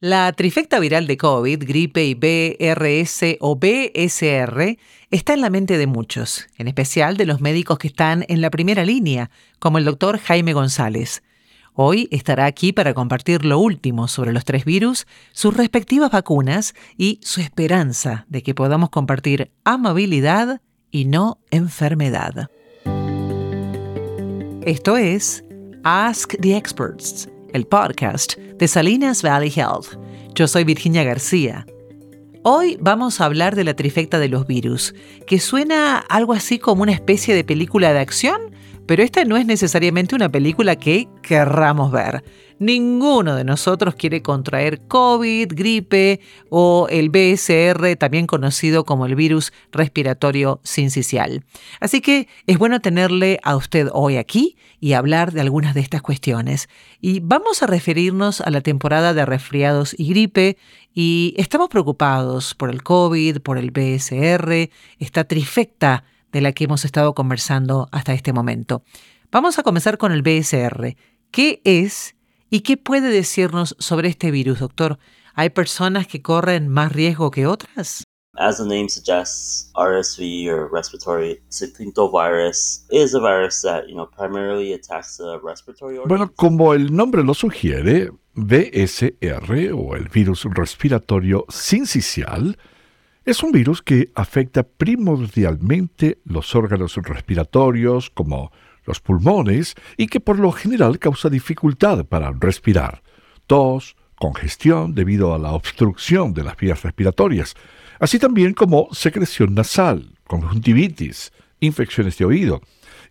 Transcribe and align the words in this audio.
La 0.00 0.32
trifecta 0.32 0.78
viral 0.78 1.08
de 1.08 1.16
COVID, 1.16 1.64
gripe 1.66 2.04
y 2.04 2.14
BRS 2.14 3.36
o 3.40 3.56
BSR, 3.56 4.78
está 5.10 5.34
en 5.34 5.40
la 5.40 5.50
mente 5.50 5.76
de 5.76 5.88
muchos, 5.88 6.46
en 6.56 6.68
especial 6.68 7.16
de 7.16 7.26
los 7.26 7.40
médicos 7.40 7.78
que 7.78 7.88
están 7.88 8.24
en 8.28 8.40
la 8.40 8.50
primera 8.50 8.84
línea, 8.84 9.28
como 9.58 9.78
el 9.78 9.84
doctor 9.84 10.20
Jaime 10.20 10.52
González. 10.52 11.24
Hoy 11.74 12.06
estará 12.12 12.44
aquí 12.44 12.72
para 12.72 12.94
compartir 12.94 13.44
lo 13.44 13.58
último 13.58 14.06
sobre 14.06 14.32
los 14.32 14.44
tres 14.44 14.64
virus, 14.64 15.04
sus 15.32 15.56
respectivas 15.56 16.12
vacunas 16.12 16.74
y 16.96 17.18
su 17.24 17.40
esperanza 17.40 18.24
de 18.28 18.44
que 18.44 18.54
podamos 18.54 18.90
compartir 18.90 19.50
amabilidad 19.64 20.60
y 20.92 21.06
no 21.06 21.40
enfermedad. 21.50 22.48
Esto 24.62 24.96
es 24.96 25.42
Ask 25.82 26.36
the 26.40 26.56
Experts 26.56 27.28
el 27.52 27.66
podcast 27.66 28.36
de 28.36 28.68
Salinas 28.68 29.22
Valley 29.22 29.52
Health. 29.54 29.98
Yo 30.34 30.46
soy 30.48 30.64
Virginia 30.64 31.04
García. 31.04 31.66
Hoy 32.42 32.78
vamos 32.80 33.20
a 33.20 33.24
hablar 33.24 33.56
de 33.56 33.64
la 33.64 33.74
trifecta 33.74 34.18
de 34.18 34.28
los 34.28 34.46
virus, 34.46 34.94
que 35.26 35.40
suena 35.40 35.98
algo 35.98 36.32
así 36.32 36.58
como 36.58 36.82
una 36.82 36.92
especie 36.92 37.34
de 37.34 37.44
película 37.44 37.92
de 37.92 38.00
acción, 38.00 38.40
pero 38.88 39.02
esta 39.02 39.22
no 39.26 39.36
es 39.36 39.44
necesariamente 39.44 40.14
una 40.14 40.30
película 40.30 40.74
que 40.74 41.08
querramos 41.20 41.92
ver. 41.92 42.24
Ninguno 42.58 43.36
de 43.36 43.44
nosotros 43.44 43.94
quiere 43.94 44.22
contraer 44.22 44.80
COVID, 44.88 45.52
gripe 45.54 46.20
o 46.48 46.86
el 46.88 47.10
BSR, 47.10 47.96
también 47.96 48.26
conocido 48.26 48.86
como 48.86 49.04
el 49.04 49.14
virus 49.14 49.52
respiratorio 49.72 50.60
sincicial. 50.64 51.44
Así 51.80 52.00
que 52.00 52.28
es 52.46 52.56
bueno 52.56 52.80
tenerle 52.80 53.38
a 53.42 53.56
usted 53.56 53.88
hoy 53.92 54.16
aquí 54.16 54.56
y 54.80 54.94
hablar 54.94 55.32
de 55.32 55.42
algunas 55.42 55.74
de 55.74 55.82
estas 55.82 56.00
cuestiones. 56.00 56.70
Y 56.98 57.20
vamos 57.20 57.62
a 57.62 57.66
referirnos 57.66 58.40
a 58.40 58.48
la 58.50 58.62
temporada 58.62 59.12
de 59.12 59.26
resfriados 59.26 59.94
y 59.98 60.08
gripe 60.08 60.56
y 60.94 61.34
estamos 61.36 61.68
preocupados 61.68 62.54
por 62.54 62.70
el 62.70 62.82
COVID, 62.82 63.40
por 63.40 63.58
el 63.58 63.70
BSR, 63.70 64.70
esta 64.98 65.24
trifecta 65.24 66.04
de 66.32 66.40
la 66.40 66.52
que 66.52 66.64
hemos 66.64 66.84
estado 66.84 67.14
conversando 67.14 67.88
hasta 67.92 68.12
este 68.12 68.32
momento. 68.32 68.82
Vamos 69.30 69.58
a 69.58 69.62
comenzar 69.62 69.98
con 69.98 70.12
el 70.12 70.22
BSR. 70.22 70.96
¿Qué 71.30 71.60
es 71.64 72.16
y 72.50 72.60
qué 72.60 72.76
puede 72.76 73.10
decirnos 73.10 73.76
sobre 73.78 74.08
este 74.08 74.30
virus, 74.30 74.60
doctor? 74.60 74.98
¿Hay 75.34 75.50
personas 75.50 76.06
que 76.06 76.22
corren 76.22 76.68
más 76.68 76.92
riesgo 76.92 77.30
que 77.30 77.46
otras? 77.46 78.04
As 78.36 78.58
the 78.58 78.64
name 78.64 78.88
suggests, 78.88 79.72
RSV 79.74 80.48
or 80.48 80.70
respiratory 80.72 81.40
syncytial 81.50 82.08
is 82.90 83.14
a 83.14 83.20
virus 83.20 83.62
that, 83.62 83.88
you 83.88 83.94
know, 83.94 84.08
primarily 84.08 84.72
attacks 84.72 85.16
the 85.16 85.40
respiratory 85.42 85.98
organs. 85.98 86.08
Bueno, 86.08 86.32
como 86.36 86.72
el 86.72 86.94
nombre 86.94 87.24
lo 87.24 87.34
sugiere, 87.34 88.12
BSR 88.34 89.72
o 89.74 89.96
el 89.96 90.08
virus 90.08 90.44
respiratorio 90.44 91.44
sincicial 91.48 92.56
es 93.28 93.42
un 93.42 93.52
virus 93.52 93.82
que 93.82 94.10
afecta 94.14 94.62
primordialmente 94.62 96.18
los 96.24 96.54
órganos 96.54 96.94
respiratorios 96.96 98.08
como 98.08 98.50
los 98.86 99.00
pulmones 99.00 99.74
y 99.98 100.06
que 100.06 100.18
por 100.18 100.38
lo 100.38 100.50
general 100.50 100.98
causa 100.98 101.28
dificultad 101.28 102.06
para 102.06 102.32
respirar, 102.32 103.02
tos, 103.46 103.96
congestión 104.14 104.94
debido 104.94 105.34
a 105.34 105.38
la 105.38 105.52
obstrucción 105.52 106.32
de 106.32 106.42
las 106.42 106.56
vías 106.56 106.82
respiratorias, 106.82 107.54
así 108.00 108.18
también 108.18 108.54
como 108.54 108.88
secreción 108.92 109.52
nasal, 109.52 110.14
conjuntivitis, 110.26 111.30
infecciones 111.60 112.16
de 112.16 112.24
oído, 112.24 112.62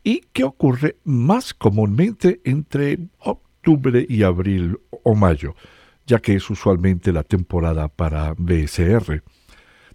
y 0.03 0.21
que 0.33 0.45
ocurre 0.45 0.97
más 1.03 1.53
comúnmente 1.53 2.41
entre 2.43 2.97
octubre 3.19 4.03
y 4.09 4.23
abril 4.23 4.79
o 5.03 5.13
mayo, 5.13 5.53
ya 6.07 6.17
que 6.17 6.33
es 6.33 6.49
usualmente 6.49 7.13
la 7.13 7.21
temporada 7.21 7.87
para 7.87 8.33
BSR 8.35 9.21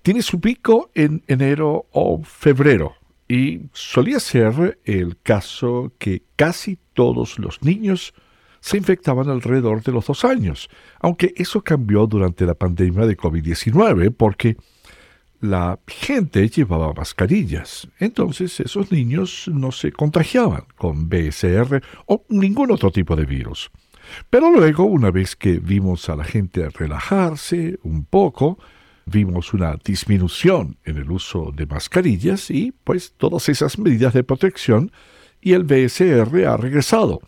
tiene 0.03 0.22
su 0.22 0.41
pico 0.41 0.91
en 0.95 1.22
enero 1.27 1.86
o 1.92 2.22
febrero 2.22 2.95
y 3.28 3.62
solía 3.72 4.20
ser 4.20 4.78
el 4.84 5.19
caso 5.22 5.93
que 5.99 6.22
casi 6.37 6.78
todos 6.93 7.38
los 7.38 7.62
niños 7.62 8.15
se 8.60 8.76
infectaban 8.76 9.28
alrededor 9.28 9.82
de 9.82 9.93
los 9.93 10.06
dos 10.06 10.25
años, 10.25 10.69
aunque 11.00 11.32
eso 11.37 11.62
cambió 11.62 12.06
durante 12.06 12.47
la 12.47 12.54
pandemia 12.54 13.06
de 13.06 13.16
COVID-19 13.16 14.15
porque 14.16 14.56
la 15.41 15.81
gente 15.88 16.49
llevaba 16.49 16.93
mascarillas. 16.93 17.88
Entonces 17.99 18.60
esos 18.60 18.93
niños 18.93 19.50
no 19.53 19.72
se 19.72 19.91
contagiaban 19.91 20.65
con 20.76 21.09
BSR 21.09 21.82
o 22.06 22.25
ningún 22.28 22.71
otro 22.71 22.93
tipo 22.93 23.16
de 23.16 23.25
virus. 23.25 23.71
Pero 24.31 24.50
luego, 24.50 24.84
una 24.84 25.10
vez 25.10 25.37
que 25.37 25.59
vimos 25.59 26.09
a 26.09 26.16
la 26.16 26.25
gente 26.25 26.69
relajarse 26.71 27.78
un 27.82 28.05
poco, 28.05 28.59
vimos 29.06 29.52
una 29.54 29.76
disminución 29.84 30.76
en 30.84 30.96
el 30.96 31.10
uso 31.10 31.52
de 31.54 31.66
mascarillas 31.66 32.50
y 32.50 32.72
pues 32.84 33.14
todas 33.16 33.48
esas 33.48 33.78
medidas 33.78 34.14
de 34.14 34.24
protección 34.24 34.92
y 35.40 35.52
el 35.52 35.64
BSR 35.64 36.46
ha 36.46 36.56
regresado. 36.56 37.20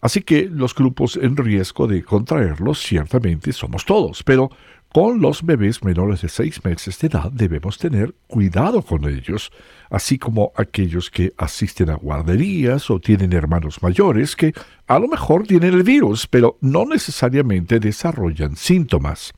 Así 0.00 0.22
que 0.22 0.48
los 0.48 0.74
grupos 0.74 1.16
en 1.16 1.36
riesgo 1.36 1.86
de 1.86 2.04
contraerlos 2.04 2.80
ciertamente 2.80 3.52
somos 3.52 3.84
todos, 3.84 4.22
pero 4.22 4.50
con 4.92 5.20
los 5.20 5.42
bebés 5.42 5.82
menores 5.82 6.22
de 6.22 6.28
seis 6.28 6.64
meses 6.64 6.98
de 6.98 7.08
edad 7.08 7.30
debemos 7.32 7.76
tener 7.76 8.14
cuidado 8.26 8.82
con 8.82 9.06
ellos, 9.08 9.50
así 9.90 10.18
como 10.18 10.52
aquellos 10.56 11.10
que 11.10 11.34
asisten 11.36 11.90
a 11.90 11.96
guarderías 11.96 12.88
o 12.90 13.00
tienen 13.00 13.32
hermanos 13.32 13.82
mayores 13.82 14.36
que 14.36 14.54
a 14.86 14.98
lo 14.98 15.08
mejor 15.08 15.46
tienen 15.46 15.74
el 15.74 15.82
virus, 15.82 16.26
pero 16.26 16.56
no 16.60 16.84
necesariamente 16.84 17.80
desarrollan 17.80 18.56
síntomas. 18.56 19.32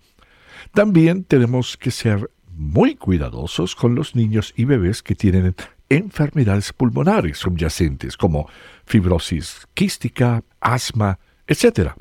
También 0.72 1.24
tenemos 1.24 1.76
que 1.76 1.90
ser 1.90 2.30
muy 2.52 2.96
cuidadosos 2.96 3.76
con 3.76 3.94
los 3.94 4.14
niños 4.14 4.52
y 4.56 4.64
bebés 4.64 5.02
que 5.02 5.14
tienen 5.14 5.54
enfermedades 5.88 6.72
pulmonares 6.72 7.38
subyacentes 7.38 8.16
como 8.16 8.48
fibrosis 8.84 9.66
quística, 9.74 10.42
asma, 10.60 11.18
etc. 11.46 11.92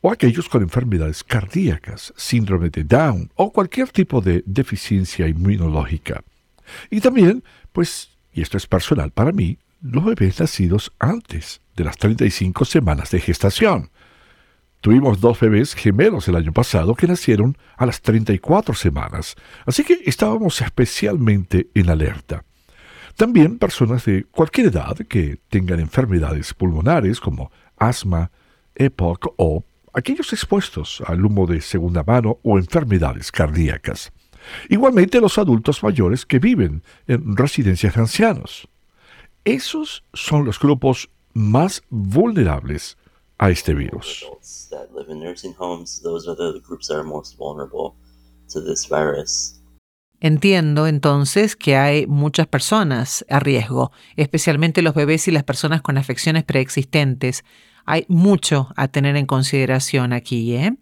O 0.00 0.10
aquellos 0.10 0.48
con 0.48 0.62
enfermedades 0.62 1.24
cardíacas, 1.24 2.12
síndrome 2.16 2.70
de 2.70 2.84
Down 2.84 3.30
o 3.34 3.52
cualquier 3.52 3.88
tipo 3.88 4.20
de 4.20 4.42
deficiencia 4.46 5.26
inmunológica. 5.28 6.22
Y 6.90 7.00
también, 7.00 7.42
pues, 7.72 8.10
y 8.32 8.42
esto 8.42 8.56
es 8.56 8.66
personal 8.66 9.10
para 9.10 9.32
mí, 9.32 9.58
los 9.82 10.04
bebés 10.04 10.40
nacidos 10.40 10.92
antes 10.98 11.60
de 11.76 11.84
las 11.84 11.96
35 11.96 12.64
semanas 12.64 13.10
de 13.10 13.20
gestación. 13.20 13.90
Tuvimos 14.80 15.20
dos 15.20 15.38
bebés 15.38 15.74
gemelos 15.74 16.26
el 16.28 16.36
año 16.36 16.52
pasado 16.52 16.94
que 16.94 17.06
nacieron 17.06 17.56
a 17.76 17.84
las 17.84 18.00
34 18.00 18.74
semanas, 18.74 19.36
así 19.66 19.84
que 19.84 19.98
estábamos 20.06 20.62
especialmente 20.62 21.68
en 21.74 21.90
alerta. 21.90 22.44
También 23.14 23.58
personas 23.58 24.06
de 24.06 24.24
cualquier 24.24 24.68
edad 24.68 24.96
que 25.06 25.38
tengan 25.50 25.80
enfermedades 25.80 26.54
pulmonares 26.54 27.20
como 27.20 27.52
asma, 27.76 28.30
EPOC 28.74 29.34
o 29.36 29.64
aquellos 29.92 30.32
expuestos 30.32 31.02
al 31.06 31.26
humo 31.26 31.46
de 31.46 31.60
segunda 31.60 32.02
mano 32.02 32.38
o 32.42 32.56
enfermedades 32.56 33.30
cardíacas. 33.30 34.12
Igualmente 34.70 35.20
los 35.20 35.36
adultos 35.36 35.82
mayores 35.82 36.24
que 36.24 36.38
viven 36.38 36.82
en 37.06 37.36
residencias 37.36 37.96
de 37.96 38.00
ancianos. 38.00 38.66
Esos 39.44 40.04
son 40.14 40.46
los 40.46 40.58
grupos 40.58 41.10
más 41.34 41.82
vulnerables 41.90 42.96
a 43.40 43.50
este 43.50 43.74
virus. 43.74 44.26
Entiendo 50.20 50.86
entonces 50.86 51.56
que 51.56 51.76
hay 51.76 52.06
muchas 52.06 52.46
personas 52.46 53.24
a 53.30 53.40
riesgo, 53.40 53.92
especialmente 54.16 54.82
los 54.82 54.94
bebés 54.94 55.26
y 55.26 55.30
las 55.30 55.44
personas 55.44 55.80
con 55.80 55.96
afecciones 55.96 56.44
preexistentes. 56.44 57.42
Hay 57.86 58.04
mucho 58.08 58.68
a 58.76 58.88
tener 58.88 59.16
en 59.16 59.24
consideración 59.24 60.12
aquí. 60.12 60.54
¿eh? 60.56 60.76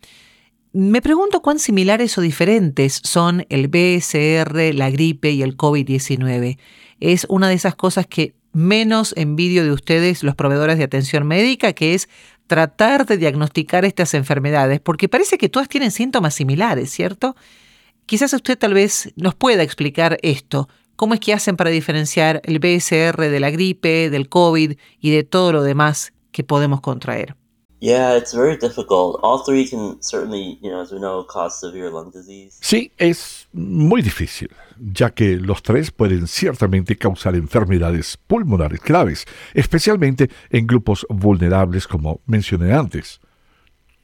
Me 0.73 1.01
pregunto 1.01 1.41
cuán 1.41 1.61
similares 1.61 2.19
o 2.19 2.23
diferentes 2.23 3.01
son 3.05 3.47
el 3.51 3.69
BSR, 3.69 4.75
la 4.75 4.91
gripe 4.91 5.31
y 5.31 5.43
el 5.43 5.57
COVID-19. 5.57 6.59
Es 6.99 7.25
una 7.29 7.49
de 7.49 7.55
esas 7.55 7.77
cosas 7.77 8.09
que 8.09 8.35
menos 8.53 9.15
envidio 9.17 9.63
de 9.63 9.71
ustedes, 9.71 10.25
los 10.25 10.35
proveedores 10.35 10.79
de 10.79 10.85
atención 10.85 11.27
médica, 11.27 11.73
que 11.73 11.95
es 11.95 12.09
tratar 12.49 13.07
de 13.07 13.19
diagnosticar 13.19 13.85
estas 13.85 14.15
enfermedades, 14.15 14.81
porque 14.81 15.09
parece 15.09 15.39
que 15.39 15.49
todas 15.49 15.69
tienen 15.69 15.93
síntomas 15.93 16.35
similares, 16.35 16.91
¿cierto? 16.91 17.37
Quizás 18.07 18.33
usted 18.33 18.59
tal 18.59 18.75
vez 18.75 19.13
nos 19.15 19.37
pueda 19.37 19.63
explicar 19.63 20.19
esto. 20.23 20.69
¿Cómo 20.97 21.15
es 21.15 21.21
que 21.21 21.33
hacen 21.33 21.57
para 21.57 21.71
diferenciar 21.71 22.41
el 22.45 22.59
BSR 22.59 23.31
de 23.31 23.39
la 23.39 23.51
gripe, 23.51 24.11
del 24.11 24.29
COVID 24.29 24.73
y 24.99 25.11
de 25.11 25.23
todo 25.23 25.53
lo 25.53 25.63
demás 25.63 26.13
que 26.33 26.43
podemos 26.43 26.81
contraer? 26.81 27.38
Sí, 32.61 32.93
es 32.97 33.49
muy 33.53 34.03
difícil, 34.03 34.51
ya 34.79 35.11
que 35.11 35.37
los 35.37 35.63
tres 35.63 35.93
pueden 35.93 36.27
ciertamente 36.27 36.97
causar 36.97 37.37
enfermedades 37.37 38.17
pulmonares 38.27 38.81
graves, 38.81 39.27
especialmente 39.55 40.29
en 40.51 40.67
grupos 40.67 41.07
vulnerables 41.09 41.87
como 41.87 42.21
mencioné 42.27 42.73
antes. 42.73 43.21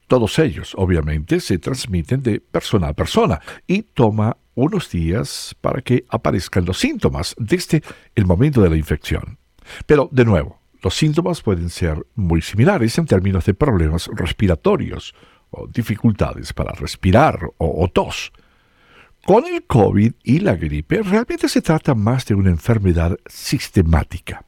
Todos 0.06 0.38
ellos, 0.38 0.74
obviamente, 0.76 1.40
se 1.40 1.58
transmiten 1.58 2.22
de 2.22 2.38
persona 2.40 2.88
a 2.88 2.92
persona 2.92 3.40
y 3.66 3.82
toma 3.82 4.36
unos 4.54 4.90
días 4.90 5.56
para 5.60 5.80
que 5.82 6.04
aparezcan 6.08 6.64
los 6.64 6.78
síntomas 6.78 7.34
desde 7.38 7.82
el 8.14 8.26
momento 8.26 8.60
de 8.62 8.70
la 8.70 8.76
infección. 8.76 9.38
Pero, 9.86 10.08
de 10.12 10.24
nuevo, 10.24 10.60
los 10.84 10.94
síntomas 10.94 11.40
pueden 11.40 11.70
ser 11.70 12.06
muy 12.14 12.42
similares 12.42 12.98
en 12.98 13.06
términos 13.06 13.46
de 13.46 13.54
problemas 13.54 14.10
respiratorios 14.12 15.14
o 15.50 15.66
dificultades 15.66 16.52
para 16.52 16.72
respirar 16.72 17.40
o, 17.56 17.88
tos. 17.88 18.32
Con 19.24 19.46
el 19.46 19.64
COVID 19.64 20.12
y 20.22 20.40
la 20.40 20.56
gripe 20.56 21.02
realmente 21.02 21.48
se 21.48 21.62
trata 21.62 21.94
más 21.94 22.26
de 22.26 22.34
una 22.34 22.50
enfermedad 22.50 23.16
sistemática. 23.24 24.44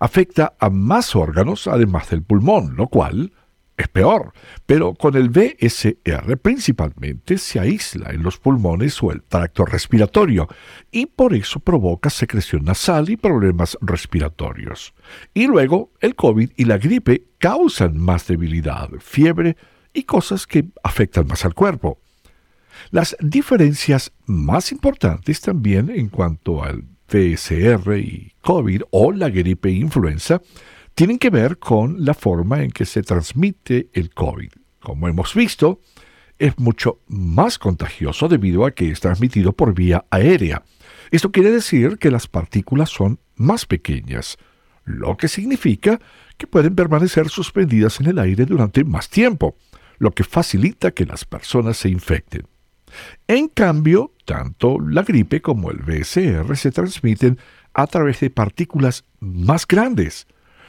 Afecta 0.00 0.54
a 0.58 0.70
más 0.70 1.14
órganos 1.14 1.66
además 1.66 2.08
del 2.08 2.22
pulmón, 2.22 2.76
lo 2.76 2.86
cual 2.86 3.32
es 3.76 3.88
peor, 3.88 4.32
pero 4.66 4.94
con 4.94 5.16
el 5.16 5.30
BSR 5.30 6.36
principalmente 6.36 7.38
se 7.38 7.58
aísla 7.58 8.10
en 8.10 8.22
los 8.22 8.38
pulmones 8.38 9.02
o 9.02 9.10
el 9.10 9.22
tracto 9.22 9.64
respiratorio 9.64 10.48
y 10.92 11.06
por 11.06 11.34
eso 11.34 11.58
provoca 11.58 12.08
secreción 12.08 12.64
nasal 12.64 13.10
y 13.10 13.16
problemas 13.16 13.76
respiratorios. 13.80 14.94
Y 15.32 15.46
luego 15.46 15.90
el 16.00 16.14
COVID 16.14 16.50
y 16.56 16.64
la 16.66 16.78
gripe 16.78 17.24
causan 17.38 17.98
más 17.98 18.28
debilidad, 18.28 18.90
fiebre 19.00 19.56
y 19.92 20.04
cosas 20.04 20.46
que 20.46 20.66
afectan 20.82 21.26
más 21.26 21.44
al 21.44 21.54
cuerpo. 21.54 21.98
Las 22.90 23.16
diferencias 23.20 24.12
más 24.26 24.72
importantes 24.72 25.40
también 25.40 25.90
en 25.90 26.08
cuanto 26.08 26.62
al 26.62 26.84
BSR 27.08 27.98
y 27.98 28.32
COVID 28.40 28.82
o 28.90 29.12
la 29.12 29.30
gripe 29.30 29.68
e 29.68 29.72
influenza 29.72 30.40
tienen 30.94 31.18
que 31.18 31.30
ver 31.30 31.58
con 31.58 32.04
la 32.04 32.14
forma 32.14 32.62
en 32.62 32.70
que 32.70 32.84
se 32.84 33.02
transmite 33.02 33.88
el 33.92 34.10
COVID. 34.10 34.50
Como 34.80 35.08
hemos 35.08 35.34
visto, 35.34 35.80
es 36.38 36.58
mucho 36.58 37.00
más 37.08 37.58
contagioso 37.58 38.28
debido 38.28 38.64
a 38.64 38.72
que 38.72 38.90
es 38.90 39.00
transmitido 39.00 39.52
por 39.52 39.74
vía 39.74 40.04
aérea. 40.10 40.62
Esto 41.10 41.32
quiere 41.32 41.50
decir 41.50 41.98
que 41.98 42.10
las 42.10 42.26
partículas 42.26 42.90
son 42.90 43.18
más 43.36 43.66
pequeñas, 43.66 44.36
lo 44.84 45.16
que 45.16 45.28
significa 45.28 45.98
que 46.36 46.46
pueden 46.46 46.74
permanecer 46.74 47.28
suspendidas 47.28 48.00
en 48.00 48.06
el 48.06 48.18
aire 48.18 48.46
durante 48.46 48.84
más 48.84 49.08
tiempo, 49.08 49.56
lo 49.98 50.12
que 50.12 50.24
facilita 50.24 50.92
que 50.92 51.06
las 51.06 51.24
personas 51.24 51.76
se 51.76 51.88
infecten. 51.88 52.46
En 53.26 53.48
cambio, 53.48 54.12
tanto 54.24 54.78
la 54.78 55.02
gripe 55.02 55.40
como 55.40 55.70
el 55.70 55.78
BSR 55.78 56.56
se 56.56 56.70
transmiten 56.70 57.38
a 57.72 57.86
través 57.86 58.20
de 58.20 58.30
partículas 58.30 59.04
más 59.18 59.66
grandes, 59.66 60.26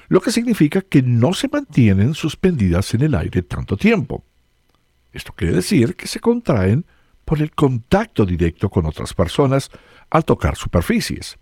lo 0.08 0.22
que 0.22 0.32
significa 0.32 0.82
que 0.82 1.02
no 1.02 1.34
se 1.34 1.48
mantienen 1.48 2.14
suspendidas 2.14 2.94
en 2.94 3.02
el 3.02 3.16
aire 3.16 3.42
tanto 3.42 3.78
tiempo. 3.78 4.24
Esto 5.12 5.34
quiere 5.34 5.54
decir 5.54 5.96
que 5.96 6.08
se 6.08 6.20
contraen 6.20 6.86
por 7.24 7.42
el 7.42 7.52
contacto 7.52 8.26
directo 8.26 8.70
con 8.70 8.86
otras 8.86 9.14
personas 9.14 9.72
al 10.10 10.26
tocar 10.26 10.56
superficies. 10.56 11.38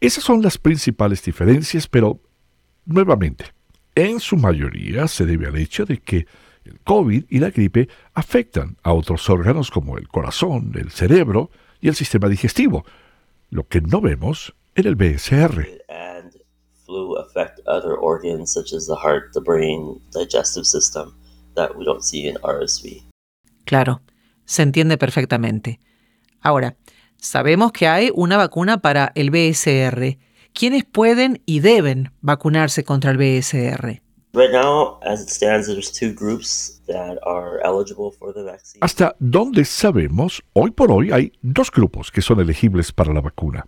Esas 0.00 0.24
son 0.24 0.42
las 0.42 0.58
principales 0.58 1.22
diferencias, 1.22 1.86
pero 1.86 2.20
nuevamente, 2.84 3.46
en 3.94 4.20
su 4.20 4.36
mayoría 4.36 5.08
se 5.08 5.26
debe 5.26 5.46
al 5.46 5.56
hecho 5.56 5.84
de 5.84 5.98
que 5.98 6.26
el 6.64 6.78
COVID 6.80 7.24
y 7.28 7.38
la 7.38 7.50
gripe 7.50 7.88
afectan 8.12 8.76
a 8.82 8.92
otros 8.92 9.28
órganos 9.30 9.70
como 9.70 9.96
el 9.96 10.08
corazón, 10.08 10.72
el 10.74 10.90
cerebro 10.90 11.50
y 11.80 11.88
el 11.88 11.94
sistema 11.94 12.28
digestivo, 12.28 12.84
lo 13.48 13.66
que 13.66 13.80
no 13.80 14.00
vemos 14.00 14.54
en 14.74 14.86
el 14.86 14.96
BSR 14.96 15.66
flu 16.90 17.16
affect 17.16 17.60
other 17.66 17.94
organs 17.94 18.52
such 18.52 18.72
as 18.72 18.86
the 18.86 18.96
heart, 18.96 19.32
the 19.32 19.40
brain, 19.40 20.00
digestive 20.12 20.64
system 20.64 21.14
that 21.54 21.76
we 21.76 21.84
don't 21.84 22.02
see 22.02 22.26
in 22.26 22.36
RSV. 22.42 23.04
Claro, 23.64 24.02
se 24.44 24.62
entiende 24.62 24.98
perfectamente. 24.98 25.78
Ahora, 26.40 26.76
sabemos 27.18 27.72
que 27.72 27.86
hay 27.86 28.10
una 28.14 28.36
vacuna 28.36 28.78
para 28.78 29.12
el 29.14 29.30
BSR. 29.30 30.18
¿Quiénes 30.52 30.84
pueden 30.84 31.42
y 31.46 31.60
deben 31.60 32.12
vacunarse 32.20 32.82
contra 32.82 33.12
el 33.12 33.18
BSR? 33.18 34.02
Hasta 38.80 39.16
donde 39.18 39.64
sabemos, 39.64 40.42
hoy 40.52 40.70
por 40.70 40.92
hoy 40.92 41.12
hay 41.12 41.32
dos 41.42 41.70
grupos 41.70 42.10
que 42.10 42.22
son 42.22 42.40
elegibles 42.40 42.92
para 42.92 43.12
la 43.12 43.20
vacuna. 43.20 43.66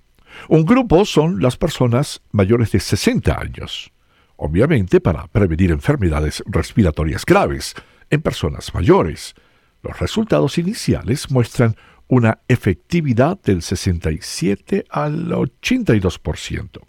Un 0.48 0.64
grupo 0.64 1.04
son 1.04 1.40
las 1.40 1.56
personas 1.56 2.22
mayores 2.32 2.72
de 2.72 2.80
60 2.80 3.40
años, 3.40 3.92
obviamente 4.36 5.00
para 5.00 5.26
prevenir 5.28 5.70
enfermedades 5.70 6.42
respiratorias 6.46 7.24
graves 7.24 7.74
en 8.10 8.22
personas 8.22 8.74
mayores. 8.74 9.34
Los 9.82 9.98
resultados 9.98 10.58
iniciales 10.58 11.30
muestran 11.30 11.76
una 12.08 12.40
efectividad 12.48 13.40
del 13.42 13.62
67 13.62 14.84
al 14.90 15.28
82%. 15.30 16.80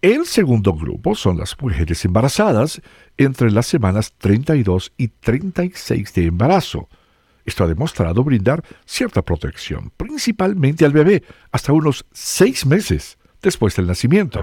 El 0.00 0.26
segundo 0.26 0.72
grupo 0.72 1.14
son 1.14 1.38
las 1.38 1.60
mujeres 1.60 2.04
embarazadas 2.04 2.80
entre 3.16 3.50
las 3.50 3.66
semanas 3.66 4.14
32 4.16 4.92
y 4.96 5.08
36 5.08 6.14
de 6.14 6.24
embarazo, 6.24 6.88
esto 7.48 7.64
ha 7.64 7.66
demostrado 7.66 8.22
brindar 8.22 8.62
cierta 8.84 9.22
protección, 9.22 9.90
principalmente 9.96 10.84
al 10.84 10.92
bebé, 10.92 11.22
hasta 11.50 11.72
unos 11.72 12.06
seis 12.12 12.66
meses 12.66 13.18
después 13.42 13.76
del 13.76 13.86
nacimiento. 13.86 14.42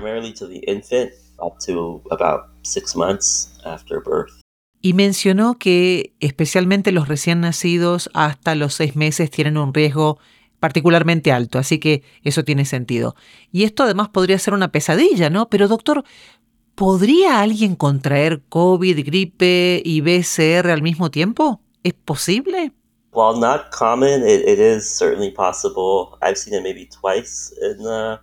Y 4.82 4.94
mencionó 4.94 5.58
que 5.58 6.14
especialmente 6.20 6.92
los 6.92 7.08
recién 7.08 7.42
nacidos 7.42 8.10
hasta 8.14 8.56
los 8.56 8.76
seis 8.76 8.96
meses 8.96 9.32
tienen 9.32 9.58
un 9.58 9.74
riesgo 9.74 10.20
particularmente 10.60 11.32
alto, 11.32 11.60
así 11.60 11.80
que 11.80 12.04
eso 12.24 12.44
tiene 12.44 12.66
sentido. 12.66 13.16
Y 13.52 13.64
esto 13.64 13.84
además 13.84 14.10
podría 14.10 14.40
ser 14.40 14.54
una 14.54 14.72
pesadilla, 14.72 15.30
¿no? 15.30 15.50
Pero 15.50 15.68
doctor, 15.68 16.04
¿podría 16.76 17.42
alguien 17.42 17.76
contraer 17.76 18.42
COVID, 18.50 19.06
gripe 19.06 19.82
y 19.84 20.02
BCR 20.02 20.70
al 20.70 20.82
mismo 20.82 21.12
tiempo? 21.12 21.62
¿Es 21.84 21.94
posible? 21.94 22.72
While 23.16 23.38
not 23.38 23.72
common, 23.72 24.24
it, 24.24 24.48
it 24.48 24.60
is 24.60 24.90
certainly 24.90 25.32
possible. 25.32 26.18
I've 26.22 26.38
seen 26.38 26.54
it 26.54 26.64
maybe 26.64 26.86
twice 26.86 27.54
in 27.62 27.84
the 27.84 28.20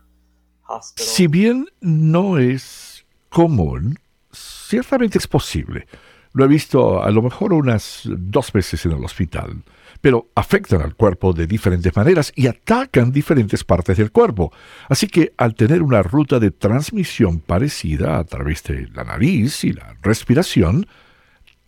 hospital. 0.62 1.06
Si 1.06 1.26
bien 1.26 1.66
no 1.80 2.38
es 2.38 3.04
común, 3.30 3.98
ciertamente 4.32 5.18
es 5.18 5.26
posible. 5.26 5.86
Lo 6.34 6.44
he 6.44 6.48
visto 6.48 7.02
a 7.02 7.10
lo 7.10 7.20
mejor 7.20 7.52
unas 7.52 8.02
dos 8.04 8.52
veces 8.52 8.86
en 8.86 8.92
el 8.92 9.04
hospital, 9.04 9.62
pero 10.00 10.30
afectan 10.34 10.80
al 10.80 10.94
cuerpo 10.94 11.34
de 11.34 11.46
diferentes 11.46 11.94
maneras 11.94 12.32
y 12.34 12.46
atacan 12.46 13.12
diferentes 13.12 13.64
partes 13.64 13.98
del 13.98 14.12
cuerpo. 14.12 14.50
Así 14.88 15.08
que 15.08 15.34
al 15.36 15.54
tener 15.54 15.82
una 15.82 16.02
ruta 16.02 16.38
de 16.38 16.50
transmisión 16.50 17.40
parecida 17.40 18.18
a 18.18 18.24
través 18.24 18.62
de 18.62 18.88
la 18.94 19.04
nariz 19.04 19.62
y 19.64 19.74
la 19.74 19.94
respiración, 20.00 20.86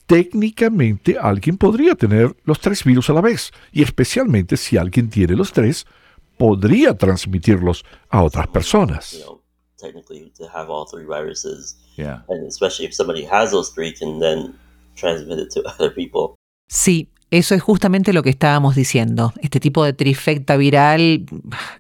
técnicamente 0.07 1.17
alguien 1.19 1.57
podría 1.57 1.95
tener 1.95 2.35
los 2.45 2.61
tres 2.61 2.85
virus 2.85 3.11
a 3.11 3.15
la 3.15 3.21
vez, 3.21 3.51
y 3.73 3.83
especialmente 3.83 4.57
si 4.57 4.77
alguien 4.77 5.11
tiene 5.11 5.35
los 5.35 5.53
tres, 5.53 5.87
podría 6.39 6.97
transmitirlos 6.97 7.85
a 8.09 8.23
otras 8.23 8.49
personas. 8.49 9.25
Sí, 16.67 17.11
eso 17.39 17.57
es 17.57 17.63
justamente 17.63 18.13
lo 18.13 18.23
que 18.23 18.31
estábamos 18.31 18.77
diciendo. 18.77 19.33
Este 19.41 19.59
tipo 19.59 19.85
de 19.85 19.93
trifecta 19.93 20.57
viral, 20.57 21.27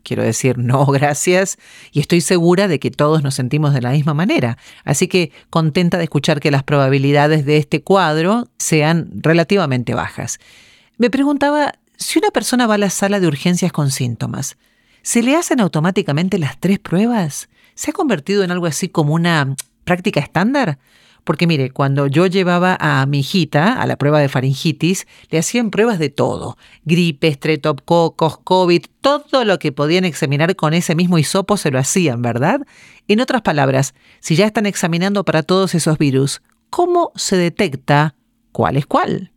quiero 0.02 0.24
decir, 0.24 0.58
no, 0.58 0.84
gracias. 0.86 1.58
Y 1.92 2.00
estoy 2.00 2.20
segura 2.20 2.66
de 2.66 2.80
que 2.80 2.90
todos 2.90 3.22
nos 3.22 3.36
sentimos 3.36 3.72
de 3.72 3.80
la 3.80 3.92
misma 3.92 4.14
manera. 4.14 4.58
Así 4.84 5.06
que 5.06 5.30
contenta 5.50 5.96
de 5.96 6.04
escuchar 6.04 6.40
que 6.40 6.50
las 6.50 6.64
probabilidades 6.64 7.46
de 7.46 7.58
este 7.58 7.82
cuadro 7.82 8.48
sean 8.58 9.08
relativamente 9.14 9.94
bajas. 9.94 10.40
Me 10.98 11.08
preguntaba, 11.08 11.74
si 11.96 12.18
una 12.18 12.30
persona 12.30 12.66
va 12.66 12.74
a 12.74 12.78
la 12.78 12.90
sala 12.90 13.20
de 13.20 13.28
urgencias 13.28 13.70
con 13.70 13.92
síntomas, 13.92 14.56
¿se 15.02 15.22
le 15.22 15.36
hacen 15.36 15.60
automáticamente 15.60 16.38
las 16.38 16.58
tres 16.58 16.80
pruebas? 16.80 17.48
¿Se 17.76 17.90
ha 17.90 17.94
convertido 17.94 18.42
en 18.42 18.50
algo 18.50 18.66
así 18.66 18.88
como 18.88 19.14
una 19.14 19.54
práctica 19.84 20.18
estándar? 20.18 20.78
Porque 21.24 21.46
mire, 21.46 21.70
cuando 21.70 22.06
yo 22.06 22.26
llevaba 22.26 22.76
a 22.78 23.04
mi 23.06 23.20
hijita 23.20 23.80
a 23.80 23.86
la 23.86 23.96
prueba 23.96 24.20
de 24.20 24.28
faringitis, 24.28 25.06
le 25.30 25.38
hacían 25.38 25.70
pruebas 25.70 25.98
de 25.98 26.10
todo. 26.10 26.56
Gripe, 26.84 27.28
estreptococos, 27.28 28.38
COVID, 28.38 28.84
todo 29.00 29.44
lo 29.44 29.58
que 29.58 29.72
podían 29.72 30.04
examinar 30.04 30.54
con 30.54 30.74
ese 30.74 30.94
mismo 30.94 31.18
hisopo 31.18 31.56
se 31.56 31.70
lo 31.70 31.78
hacían, 31.78 32.20
¿verdad? 32.20 32.60
En 33.08 33.20
otras 33.20 33.42
palabras, 33.42 33.94
si 34.20 34.36
ya 34.36 34.46
están 34.46 34.66
examinando 34.66 35.24
para 35.24 35.42
todos 35.42 35.74
esos 35.74 35.98
virus, 35.98 36.42
¿cómo 36.68 37.10
se 37.16 37.36
detecta 37.36 38.14
cuál 38.52 38.76
es 38.76 38.86
cuál? 38.86 39.32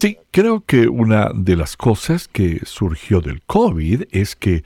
Sí, 0.00 0.18
creo 0.30 0.64
que 0.64 0.88
una 0.88 1.30
de 1.34 1.56
las 1.56 1.76
cosas 1.76 2.28
que 2.28 2.60
surgió 2.64 3.20
del 3.20 3.42
COVID 3.42 4.04
es 4.10 4.36
que, 4.36 4.64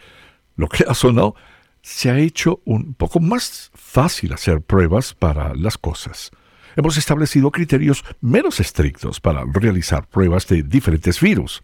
lo 0.56 0.68
creas 0.68 1.04
o 1.04 1.12
no, 1.12 1.34
se 1.82 2.10
ha 2.10 2.18
hecho 2.18 2.60
un 2.64 2.94
poco 2.94 3.20
más 3.20 3.70
fácil 3.74 4.32
hacer 4.32 4.60
pruebas 4.60 5.14
para 5.14 5.54
las 5.54 5.78
cosas. 5.78 6.30
hemos 6.76 6.96
establecido 6.96 7.50
criterios 7.50 8.04
menos 8.20 8.60
estrictos 8.60 9.20
para 9.20 9.44
realizar 9.44 10.06
pruebas 10.06 10.46
de 10.46 10.62
diferentes 10.62 11.20
virus. 11.20 11.62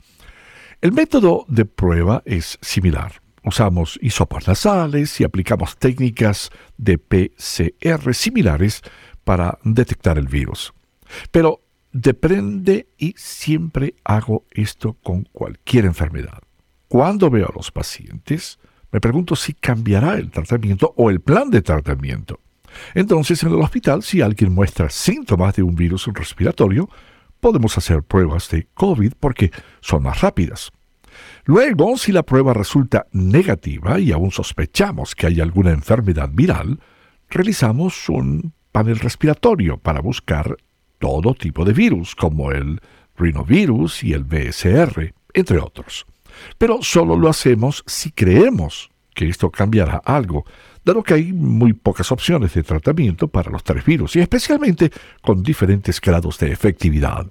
El 0.81 0.93
método 0.93 1.45
de 1.49 1.65
prueba 1.65 2.23
es 2.25 2.59
similar. 2.61 3.23
Usamos 3.45 3.99
hisopas 4.03 4.49
nasales 4.49 5.21
y 5.21 5.25
aplicamos 5.25 5.77
técnicas 5.77 6.51
de 6.79 6.99
PCR 6.99 8.15
similares 8.15 8.83
para 9.23 9.59
detectar 9.63 10.19
el 10.19 10.27
virus. 10.27 10.73
Pero 11.31 11.61
depende 11.93 12.89
y 12.99 13.15
siempre 13.17 13.95
hago 14.05 14.47
esto 14.51 14.95
con 15.03 15.25
cualquier 15.25 15.85
enfermedad. 15.85 16.43
Cuando 16.89 17.31
veo 17.31 17.49
a 17.49 17.55
los 17.55 17.71
pacientes, 17.71 18.59
me 18.95 19.01
pregunto 19.01 19.35
si 19.35 19.55
cambiará 19.55 20.15
el 20.15 20.31
tratamiento 20.31 20.95
o 20.97 21.11
el 21.11 21.21
plan 21.21 21.51
de 21.51 21.63
tratamiento. 21.63 22.39
Entonces, 22.95 23.43
en 23.43 23.49
el 23.49 23.61
hospital, 23.61 24.05
si 24.05 24.21
alguien 24.21 24.53
muestra 24.53 24.89
síntomas 24.89 25.57
de 25.57 25.65
un 25.65 25.75
virus 25.75 26.07
respiratorio, 26.15 26.89
podemos 27.41 27.77
hacer 27.77 28.05
pruebas 28.05 28.49
de 28.51 28.69
COVID 28.73 29.15
porque 29.19 29.51
son 29.81 30.05
más 30.05 30.21
rápidas. 30.21 30.71
Luego, 31.45 31.97
si 31.97 32.13
la 32.13 32.23
prueba 32.23 32.55
resulta 32.55 33.09
negativa 33.11 33.99
y 33.99 34.13
aún 34.13 34.31
sospechamos 34.31 35.17
que 35.17 35.27
hay 35.27 35.41
alguna 35.41 35.73
enfermedad 35.73 36.31
viral, 36.33 36.79
realizamos 37.29 38.09
un 38.09 38.53
panel 38.71 39.01
respiratorio 39.01 39.77
para 39.77 40.03
buscar 40.03 40.57
todo 41.01 41.35
tipo 41.35 41.65
de 41.65 41.73
virus, 41.73 42.15
como 42.15 42.53
el 42.53 42.81
rinovirus 43.17 44.05
y 44.05 44.13
el 44.13 44.23
BSR, 44.23 45.13
entre 45.33 45.59
otros. 45.59 46.07
Pero 46.59 46.83
solo 46.83 47.17
lo 47.17 47.29
hacemos 47.29 47.83
si 47.87 48.11
creemos 48.11 48.91
que 49.15 49.29
esto 49.29 49.51
cambiará 49.51 50.03
algo, 50.05 50.45
dado 50.85 51.03
que 51.03 51.15
hay 51.15 51.33
muy 51.33 51.73
pocas 51.73 52.11
opciones 52.13 52.53
de 52.55 52.63
tratamiento 52.63 53.29
para 53.29 53.51
los 53.51 53.65
tres 53.65 53.85
virus 53.85 54.17
y 54.17 54.21
especialmente 54.21 54.91
con 55.23 55.43
diferentes 55.43 56.01
grados 56.01 56.39
de 56.39 56.53
efectividad. 56.53 57.27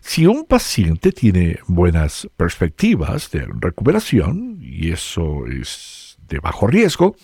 Si 0.00 0.26
un 0.26 0.46
paciente 0.46 1.12
tiene 1.12 1.60
buenas 1.68 2.28
perspectivas 2.36 3.30
de 3.30 3.46
recuperación, 3.60 4.58
y 4.60 4.90
eso 4.90 5.46
es 5.46 6.18
de 6.28 6.40
bajo 6.40 6.66
riesgo, 6.66 7.14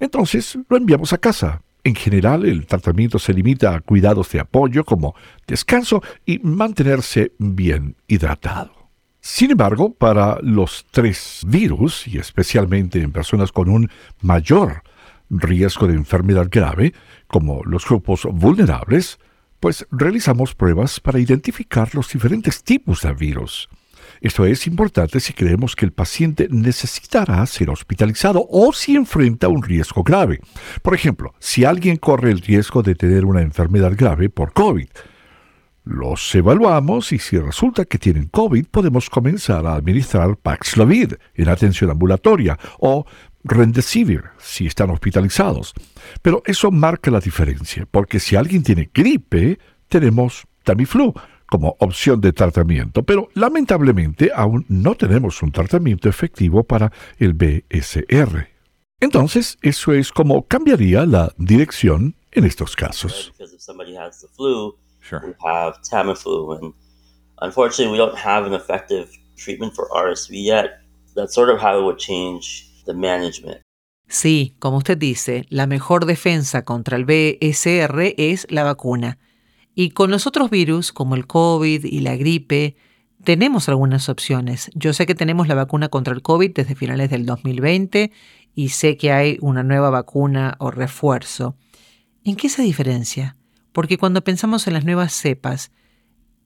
entonces 0.00 0.58
lo 0.68 0.78
enviamos 0.78 1.12
a 1.12 1.18
casa. 1.18 1.60
En 1.84 1.94
general, 1.94 2.46
el 2.46 2.66
tratamiento 2.66 3.18
se 3.18 3.34
limita 3.34 3.74
a 3.74 3.80
cuidados 3.80 4.30
de 4.30 4.40
apoyo 4.40 4.84
como 4.84 5.14
descanso 5.46 6.02
y 6.24 6.38
mantenerse 6.38 7.32
bien 7.38 7.96
hidratado. 8.06 8.81
Sin 9.24 9.52
embargo, 9.52 9.94
para 9.94 10.38
los 10.42 10.84
tres 10.90 11.42
virus, 11.46 12.08
y 12.08 12.18
especialmente 12.18 13.00
en 13.00 13.12
personas 13.12 13.52
con 13.52 13.68
un 13.68 13.88
mayor 14.20 14.82
riesgo 15.30 15.86
de 15.86 15.94
enfermedad 15.94 16.48
grave, 16.50 16.92
como 17.28 17.62
los 17.62 17.86
grupos 17.86 18.26
vulnerables, 18.28 19.20
pues 19.60 19.86
realizamos 19.92 20.56
pruebas 20.56 20.98
para 20.98 21.20
identificar 21.20 21.94
los 21.94 22.12
diferentes 22.12 22.64
tipos 22.64 23.02
de 23.02 23.14
virus. 23.14 23.68
Esto 24.20 24.44
es 24.44 24.66
importante 24.66 25.20
si 25.20 25.32
creemos 25.32 25.76
que 25.76 25.84
el 25.84 25.92
paciente 25.92 26.48
necesitará 26.50 27.46
ser 27.46 27.70
hospitalizado 27.70 28.44
o 28.50 28.72
si 28.72 28.96
enfrenta 28.96 29.46
un 29.46 29.62
riesgo 29.62 30.02
grave. 30.02 30.40
Por 30.82 30.96
ejemplo, 30.96 31.32
si 31.38 31.64
alguien 31.64 31.96
corre 31.96 32.32
el 32.32 32.40
riesgo 32.40 32.82
de 32.82 32.96
tener 32.96 33.24
una 33.24 33.42
enfermedad 33.42 33.92
grave 33.96 34.28
por 34.30 34.52
COVID, 34.52 34.88
los 35.84 36.34
evaluamos 36.34 37.12
y 37.12 37.18
si 37.18 37.38
resulta 37.38 37.84
que 37.84 37.98
tienen 37.98 38.28
COVID 38.28 38.66
podemos 38.66 39.10
comenzar 39.10 39.66
a 39.66 39.74
administrar 39.74 40.36
Paxlovid 40.36 41.14
en 41.34 41.48
atención 41.48 41.90
ambulatoria 41.90 42.58
o 42.78 43.04
Remdesivir 43.44 44.22
si 44.38 44.66
están 44.66 44.90
hospitalizados. 44.90 45.74
Pero 46.22 46.42
eso 46.46 46.70
marca 46.70 47.10
la 47.10 47.18
diferencia, 47.18 47.86
porque 47.90 48.20
si 48.20 48.36
alguien 48.36 48.62
tiene 48.62 48.90
gripe, 48.94 49.58
tenemos 49.88 50.46
Tamiflu 50.62 51.12
como 51.46 51.76
opción 51.80 52.20
de 52.20 52.32
tratamiento, 52.32 53.02
pero 53.02 53.28
lamentablemente 53.34 54.30
aún 54.34 54.64
no 54.68 54.94
tenemos 54.94 55.42
un 55.42 55.52
tratamiento 55.52 56.08
efectivo 56.08 56.64
para 56.64 56.92
el 57.18 57.34
BSR. 57.34 58.48
Entonces, 59.00 59.58
eso 59.60 59.92
es 59.92 60.12
como 60.12 60.46
cambiaría 60.46 61.04
la 61.04 61.34
dirección 61.36 62.14
en 62.30 62.44
estos 62.44 62.76
casos. 62.76 63.32
Sure. 65.02 65.20
We 65.26 65.34
have 65.44 65.74
Tamiflu, 65.82 66.58
and 66.58 66.74
unfortunately, 67.40 67.92
we 67.92 67.98
don't 67.98 68.16
have 68.16 68.46
an 68.46 68.54
effective 68.54 69.10
treatment 69.36 69.74
for 69.74 69.88
RSV 69.90 70.30
yet. 70.30 70.80
That's 71.14 71.34
sort 71.34 71.50
of 71.50 71.60
how 71.60 71.78
it 71.78 71.84
would 71.84 71.98
change 71.98 72.70
the 72.86 72.94
management. 72.94 73.60
Sí, 74.08 74.54
como 74.58 74.78
usted 74.78 74.98
dice, 74.98 75.46
la 75.48 75.66
mejor 75.66 76.06
defensa 76.06 76.64
contra 76.64 76.96
el 76.96 77.04
BSR 77.04 78.14
es 78.16 78.46
la 78.50 78.62
vacuna. 78.62 79.18
Y 79.74 79.90
con 79.90 80.10
los 80.10 80.26
otros 80.26 80.50
virus, 80.50 80.92
como 80.92 81.14
el 81.14 81.26
COVID 81.26 81.84
y 81.84 82.00
la 82.00 82.16
gripe, 82.16 82.76
tenemos 83.24 83.68
algunas 83.68 84.08
opciones. 84.08 84.70
Yo 84.74 84.92
sé 84.92 85.06
que 85.06 85.14
tenemos 85.14 85.48
la 85.48 85.54
vacuna 85.54 85.88
contra 85.88 86.12
el 86.12 86.22
COVID 86.22 86.52
desde 86.52 86.74
finales 86.74 87.08
del 87.10 87.24
2020 87.24 88.12
y 88.54 88.68
sé 88.68 88.96
que 88.96 89.12
hay 89.12 89.38
una 89.40 89.62
nueva 89.62 89.90
vacuna 89.90 90.56
o 90.58 90.70
refuerzo. 90.70 91.56
¿En 92.24 92.36
qué 92.36 92.48
se 92.48 92.62
diferencia? 92.62 93.36
Porque 93.72 93.98
cuando 93.98 94.22
pensamos 94.22 94.66
en 94.66 94.74
las 94.74 94.84
nuevas 94.84 95.12
cepas, 95.12 95.72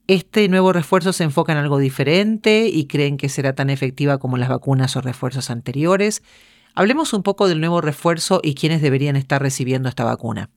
este 0.07 0.47
nuevo 0.47 0.71
refuerzo 0.71 1.11
se 1.11 1.25
enfoca 1.25 1.51
en 1.51 1.57
algo 1.57 1.79
diferente 1.79 2.67
y 2.67 2.87
creen 2.87 3.17
que 3.17 3.27
será 3.27 3.53
tan 3.53 3.69
efectiva 3.69 4.17
como 4.19 4.37
las 4.37 4.49
vacunas 4.49 4.95
o 4.95 5.01
refuerzos 5.01 5.49
anteriores. 5.49 6.23
Hablemos 6.75 7.13
un 7.13 7.23
poco 7.23 7.49
del 7.49 7.59
nuevo 7.59 7.81
refuerzo 7.81 8.39
y 8.41 8.55
quiénes 8.55 8.81
deberían 8.81 9.17
estar 9.17 9.41
recibiendo 9.41 9.89
esta 9.89 10.05
vacuna. 10.05 10.49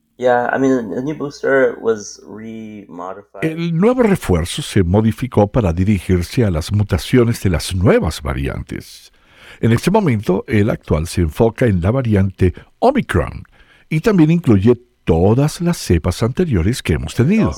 El 3.41 3.77
nuevo 3.77 4.03
refuerzo 4.03 4.61
se 4.61 4.83
modificó 4.83 5.51
para 5.51 5.73
dirigirse 5.73 6.45
a 6.45 6.51
las 6.51 6.71
mutaciones 6.71 7.41
de 7.41 7.49
las 7.49 7.75
nuevas 7.75 8.21
variantes. 8.21 9.11
En 9.59 9.71
este 9.71 9.91
momento, 9.91 10.45
el 10.47 10.69
actual 10.69 11.07
se 11.07 11.21
enfoca 11.21 11.65
en 11.65 11.81
la 11.81 11.91
variante 11.91 12.53
Omicron 12.79 13.43
y 13.89 13.99
también 13.99 14.31
incluye 14.31 14.79
todas 15.03 15.61
las 15.61 15.77
cepas 15.77 16.23
anteriores 16.23 16.81
que 16.83 16.93
hemos 16.93 17.15
tenido. 17.15 17.51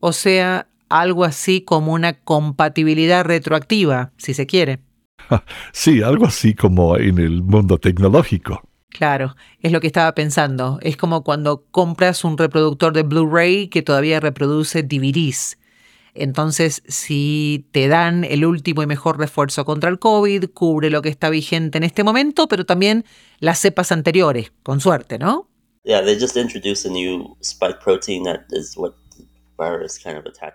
O 0.00 0.12
sea, 0.12 0.66
algo 0.88 1.24
así 1.24 1.62
como 1.62 1.92
una 1.92 2.12
compatibilidad 2.20 3.24
retroactiva, 3.24 4.12
si 4.16 4.34
se 4.34 4.46
quiere. 4.46 4.80
sí, 5.72 6.02
algo 6.02 6.26
así 6.26 6.54
como 6.54 6.96
en 6.96 7.18
el 7.18 7.42
mundo 7.42 7.78
tecnológico. 7.78 8.62
Claro, 8.88 9.34
es 9.60 9.72
lo 9.72 9.80
que 9.80 9.86
estaba 9.86 10.14
pensando. 10.14 10.78
Es 10.82 10.96
como 10.96 11.24
cuando 11.24 11.64
compras 11.70 12.24
un 12.24 12.36
reproductor 12.36 12.92
de 12.92 13.02
Blu-ray 13.02 13.68
que 13.68 13.82
todavía 13.82 14.20
reproduce 14.20 14.82
DVDs. 14.82 15.58
Entonces, 16.14 16.82
si 16.86 17.66
te 17.72 17.88
dan 17.88 18.24
el 18.24 18.44
último 18.44 18.82
y 18.82 18.86
mejor 18.86 19.18
refuerzo 19.18 19.64
contra 19.64 19.88
el 19.88 19.98
COVID, 19.98 20.50
cubre 20.52 20.90
lo 20.90 21.00
que 21.00 21.08
está 21.08 21.30
vigente 21.30 21.78
en 21.78 21.84
este 21.84 22.04
momento, 22.04 22.48
pero 22.48 22.66
también 22.66 23.06
las 23.42 23.58
cepas 23.58 23.90
anteriores, 23.90 24.52
con 24.62 24.80
suerte, 24.80 25.18
¿no? 25.18 25.50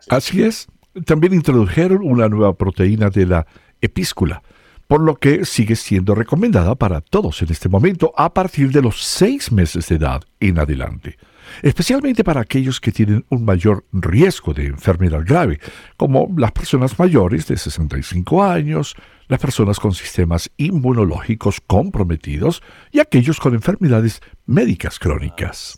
Así 0.09 0.41
es. 0.41 0.67
También 1.05 1.33
introdujeron 1.33 1.99
una 2.01 2.29
nueva 2.29 2.57
proteína 2.57 3.09
de 3.09 3.25
la 3.25 3.45
epíscula, 3.81 4.41
por 4.87 5.01
lo 5.01 5.17
que 5.17 5.43
sigue 5.43 5.75
siendo 5.75 6.15
recomendada 6.15 6.75
para 6.75 7.01
todos 7.01 7.41
en 7.41 7.51
este 7.51 7.67
momento 7.67 8.13
a 8.15 8.33
partir 8.33 8.71
de 8.71 8.81
los 8.81 9.03
seis 9.03 9.51
meses 9.51 9.89
de 9.89 9.95
edad 9.95 10.21
en 10.39 10.57
adelante 10.57 11.17
especialmente 11.61 12.25
para 12.25 12.41
aquellos 12.41 12.81
que 12.81 12.91
tienen 12.91 13.25
un 13.29 13.45
mayor 13.45 13.85
riesgo 13.93 14.53
de 14.53 14.65
enfermedad 14.65 15.23
grave, 15.25 15.61
como 15.95 16.27
las 16.35 16.51
personas 16.51 16.99
mayores 16.99 17.47
de 17.47 17.55
65 17.55 18.43
años, 18.43 18.95
las 19.27 19.39
personas 19.39 19.79
con 19.79 19.93
sistemas 19.93 20.49
inmunológicos 20.57 21.61
comprometidos 21.65 22.61
y 22.91 22.99
aquellos 22.99 23.39
con 23.39 23.53
enfermedades 23.53 24.21
médicas 24.45 24.99
crónicas. 24.99 25.75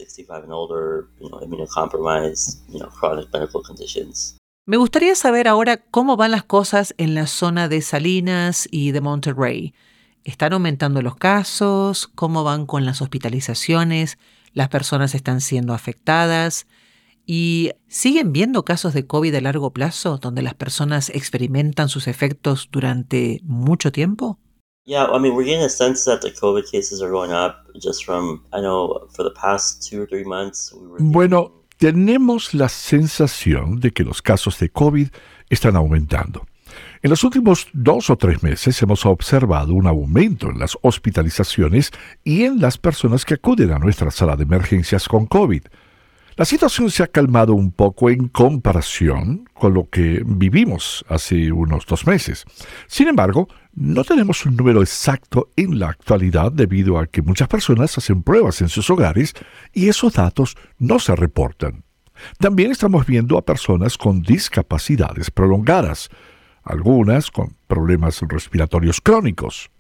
Me 4.66 4.78
gustaría 4.78 5.16
saber 5.16 5.48
ahora 5.48 5.78
cómo 5.78 6.16
van 6.16 6.32
las 6.32 6.44
cosas 6.44 6.94
en 6.98 7.16
la 7.16 7.28
zona 7.28 7.68
de 7.68 7.82
Salinas 7.82 8.68
y 8.72 8.92
de 8.92 9.02
Monterrey. 9.02 9.74
¿Están 10.24 10.54
aumentando 10.54 11.02
los 11.02 11.16
casos? 11.16 12.08
¿Cómo 12.08 12.44
van 12.44 12.66
con 12.66 12.86
las 12.86 13.02
hospitalizaciones? 13.02 14.18
las 14.54 14.70
personas 14.70 15.16
están 15.16 15.42
siendo 15.42 15.74
afectadas 15.74 16.68
y 17.32 17.74
siguen 17.88 18.34
viendo 18.34 18.66
casos 18.66 18.96
de 18.96 19.06
COVID 19.06 19.36
a 19.36 19.42
largo 19.42 19.72
plazo 19.72 20.18
donde 20.18 20.42
las 20.42 20.56
personas 20.56 21.12
experimentan 21.12 21.88
sus 21.88 22.08
efectos 22.08 22.70
durante 22.72 23.40
mucho 23.44 23.92
tiempo? 23.92 24.40
Bueno, 30.98 31.66
tenemos 31.78 32.56
la 32.56 32.68
sensación 32.68 33.80
de 33.80 33.92
que 33.92 34.04
los 34.04 34.24
casos 34.24 34.58
de 34.58 34.70
COVID 34.72 35.10
están 35.52 35.76
aumentando. 35.76 36.48
En 37.04 37.12
los 37.12 37.24
últimos 37.24 37.68
dos 37.74 38.10
o 38.10 38.18
tres 38.18 38.42
meses 38.42 38.82
hemos 38.82 39.06
observado 39.06 39.76
un 39.76 39.86
aumento 39.86 40.50
en 40.50 40.58
las 40.58 40.80
hospitalizaciones 40.82 41.92
y 42.24 42.46
en 42.46 42.60
las 42.60 42.80
personas 42.80 43.24
que 43.24 43.36
acuden 43.36 43.72
a 43.72 43.78
nuestra 43.78 44.10
sala 44.10 44.36
de 44.36 44.46
emergencias 44.46 45.08
con 45.08 45.28
COVID. 45.28 45.62
La 46.40 46.46
situación 46.46 46.90
se 46.90 47.04
ha 47.04 47.08
calmado 47.08 47.54
un 47.54 47.74
poco 47.74 48.10
en 48.10 48.30
comparación 48.30 49.44
con 49.54 49.74
lo 49.74 49.90
que 49.90 50.24
vivimos 50.26 51.04
hace 51.10 51.52
unos 51.52 51.86
dos 51.86 52.08
meses. 52.08 52.46
Sin 52.88 53.10
embargo, 53.10 53.50
no 53.74 54.06
tenemos 54.06 54.46
un 54.46 54.56
número 54.56 54.80
exacto 54.80 55.50
en 55.58 55.80
la 55.80 55.90
actualidad 55.90 56.54
debido 56.54 56.98
a 56.98 57.08
que 57.08 57.22
muchas 57.22 57.50
personas 57.50 57.98
hacen 57.98 58.24
pruebas 58.24 58.62
en 58.62 58.70
sus 58.70 58.90
hogares 58.90 59.34
y 59.74 59.90
esos 59.90 60.14
datos 60.14 60.56
no 60.78 61.00
se 61.00 61.14
reportan. 61.14 61.84
También 62.38 62.72
estamos 62.72 63.06
viendo 63.06 63.38
a 63.38 63.44
personas 63.44 63.98
con 63.98 64.22
discapacidades 64.22 65.32
prolongadas, 65.32 66.08
algunas 66.64 67.32
con 67.32 67.58
problemas 67.68 68.22
respiratorios 68.22 69.02
crónicos. 69.02 69.72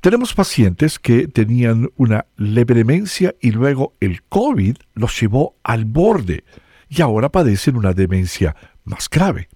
Tenemos 0.00 0.34
pacientes 0.34 0.98
que 0.98 1.28
tenían 1.28 1.90
una 1.96 2.26
leve 2.36 2.74
demencia 2.74 3.34
y 3.40 3.50
luego 3.50 3.94
el 4.00 4.22
COVID 4.22 4.76
los 4.94 5.20
llevó 5.20 5.56
al 5.62 5.84
borde 5.84 6.44
y 6.88 7.02
ahora 7.02 7.28
padecen 7.30 7.76
una 7.76 7.92
demencia 7.92 8.56
más 8.84 9.08
grave. 9.08 9.48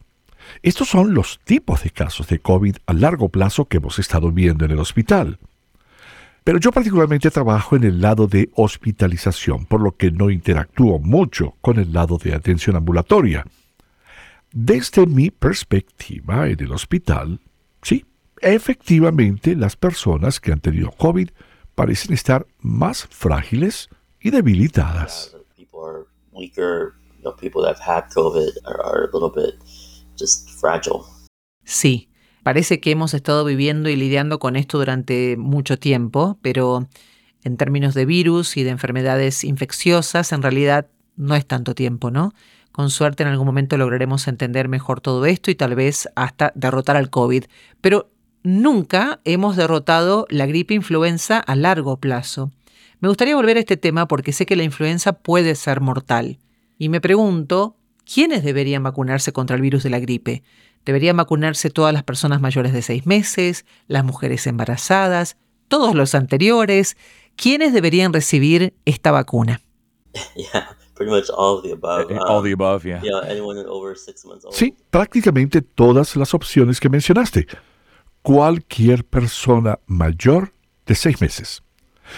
Estos 0.62 0.88
son 0.88 1.14
los 1.14 1.40
tipos 1.44 1.82
de 1.82 1.90
casos 1.90 2.28
de 2.28 2.38
COVID 2.38 2.76
a 2.86 2.92
largo 2.92 3.28
plazo 3.28 3.66
que 3.66 3.78
hemos 3.78 3.98
estado 3.98 4.30
viendo 4.30 4.64
en 4.64 4.72
el 4.72 4.78
hospital. 4.78 5.38
Pero 6.44 6.58
yo 6.58 6.72
particularmente 6.72 7.30
trabajo 7.30 7.74
en 7.74 7.84
el 7.84 8.02
lado 8.02 8.26
de 8.26 8.50
hospitalización, 8.54 9.64
por 9.64 9.80
lo 9.80 9.96
que 9.96 10.10
no 10.10 10.28
interactúo 10.28 10.98
mucho 10.98 11.56
con 11.62 11.78
el 11.78 11.92
lado 11.94 12.18
de 12.18 12.34
atención 12.34 12.76
ambulatoria. 12.76 13.46
Desde 14.52 15.06
mi 15.06 15.30
perspectiva 15.30 16.48
en 16.48 16.60
el 16.60 16.72
hospital, 16.72 17.40
efectivamente 18.40 19.56
las 19.56 19.76
personas 19.76 20.40
que 20.40 20.52
han 20.52 20.60
tenido 20.60 20.90
COVID 20.90 21.30
parecen 21.74 22.14
estar 22.14 22.46
más 22.60 23.06
frágiles 23.10 23.88
y 24.20 24.30
debilitadas. 24.30 25.36
Sí, 31.64 32.10
parece 32.42 32.80
que 32.80 32.90
hemos 32.90 33.14
estado 33.14 33.44
viviendo 33.44 33.88
y 33.88 33.96
lidiando 33.96 34.38
con 34.38 34.56
esto 34.56 34.78
durante 34.78 35.36
mucho 35.36 35.78
tiempo, 35.78 36.38
pero 36.42 36.88
en 37.42 37.56
términos 37.56 37.94
de 37.94 38.06
virus 38.06 38.56
y 38.56 38.62
de 38.62 38.70
enfermedades 38.70 39.44
infecciosas, 39.44 40.32
en 40.32 40.42
realidad 40.42 40.88
no 41.16 41.34
es 41.34 41.46
tanto 41.46 41.74
tiempo, 41.74 42.10
¿no? 42.10 42.32
Con 42.72 42.90
suerte 42.90 43.22
en 43.22 43.28
algún 43.28 43.46
momento 43.46 43.76
lograremos 43.76 44.26
entender 44.26 44.68
mejor 44.68 45.00
todo 45.00 45.24
esto 45.26 45.50
y 45.50 45.54
tal 45.54 45.74
vez 45.76 46.08
hasta 46.16 46.52
derrotar 46.56 46.96
al 46.96 47.08
COVID. 47.08 47.44
Pero 47.80 48.10
nunca 48.44 49.20
hemos 49.24 49.56
derrotado 49.56 50.26
la 50.28 50.46
gripe 50.46 50.74
influenza 50.74 51.40
a 51.40 51.56
largo 51.56 51.96
plazo. 51.96 52.52
Me 53.00 53.08
gustaría 53.08 53.34
volver 53.34 53.56
a 53.56 53.60
este 53.60 53.76
tema 53.76 54.06
porque 54.06 54.32
sé 54.32 54.46
que 54.46 54.54
la 54.54 54.62
influenza 54.62 55.14
puede 55.14 55.56
ser 55.56 55.80
mortal. 55.80 56.38
Y 56.78 56.90
me 56.90 57.00
pregunto, 57.00 57.76
¿quiénes 58.04 58.44
deberían 58.44 58.82
vacunarse 58.82 59.32
contra 59.32 59.56
el 59.56 59.62
virus 59.62 59.82
de 59.82 59.90
la 59.90 59.98
gripe? 59.98 60.44
¿Deberían 60.84 61.16
vacunarse 61.16 61.70
todas 61.70 61.94
las 61.94 62.04
personas 62.04 62.40
mayores 62.40 62.72
de 62.72 62.82
seis 62.82 63.06
meses, 63.06 63.64
las 63.88 64.04
mujeres 64.04 64.46
embarazadas, 64.46 65.36
todos 65.68 65.94
los 65.94 66.14
anteriores? 66.14 66.96
¿Quiénes 67.36 67.72
deberían 67.72 68.12
recibir 68.12 68.74
esta 68.84 69.10
vacuna? 69.10 69.62
Sí, 74.52 74.76
prácticamente 74.90 75.62
todas 75.62 76.14
las 76.16 76.34
opciones 76.34 76.78
que 76.78 76.88
mencionaste. 76.88 77.46
Cualquier 78.24 79.04
persona 79.04 79.80
mayor 79.86 80.54
de 80.86 80.94
seis 80.94 81.20
meses. 81.20 81.62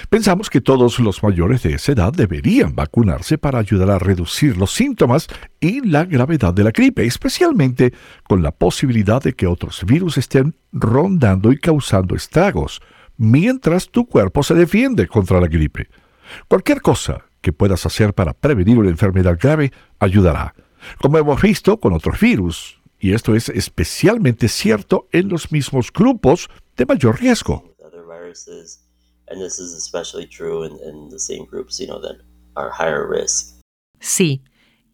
Pensamos 0.08 0.50
que 0.50 0.60
todos 0.60 1.00
los 1.00 1.20
mayores 1.20 1.64
de 1.64 1.75
esa 1.75 1.90
edad 1.90 2.12
deberían 2.12 2.76
vacunarse 2.76 3.38
para 3.38 3.58
ayudar 3.58 3.90
a 3.90 3.98
reducir 3.98 4.56
los 4.56 4.70
síntomas 4.72 5.26
y 5.58 5.80
la 5.80 6.04
gravedad 6.04 6.54
de 6.54 6.62
la 6.62 6.70
gripe, 6.70 7.04
especialmente 7.04 7.92
con 8.22 8.40
la 8.40 8.52
posibilidad 8.52 9.20
de 9.20 9.32
que 9.32 9.49
otros 9.49 9.84
virus 9.84 10.16
estén 10.16 10.54
rondando 10.71 11.50
y 11.50 11.58
causando 11.58 12.14
estragos, 12.14 12.80
mientras 13.16 13.90
tu 13.90 14.06
cuerpo 14.06 14.45
se 14.45 14.54
defiende 14.54 15.08
contra 15.08 15.40
la 15.40 15.49
gripe. 15.49 15.88
Cualquier 16.47 16.82
cosa 16.82 17.25
que 17.40 17.52
puedas 17.52 17.84
hacer 17.84 18.14
para 18.14 18.32
prevenir 18.32 18.78
una 18.78 18.90
enfermedad 18.90 19.36
grave 19.42 19.73
ayudará, 19.99 20.54
como 21.02 21.19
hemos 21.19 21.42
visto 21.42 21.80
con 21.80 21.95
otros 21.95 22.21
virus, 22.21 22.80
y 22.99 23.13
esto 23.13 23.35
es 23.35 23.49
especialmente 23.49 24.49
cierto 24.49 25.09
en 25.13 25.28
los 25.28 25.52
mismos 25.52 25.93
grupos 25.93 26.49
de 26.76 26.87
mayor 26.87 27.21
riesgo. 27.21 27.75
Sí. 34.00 34.43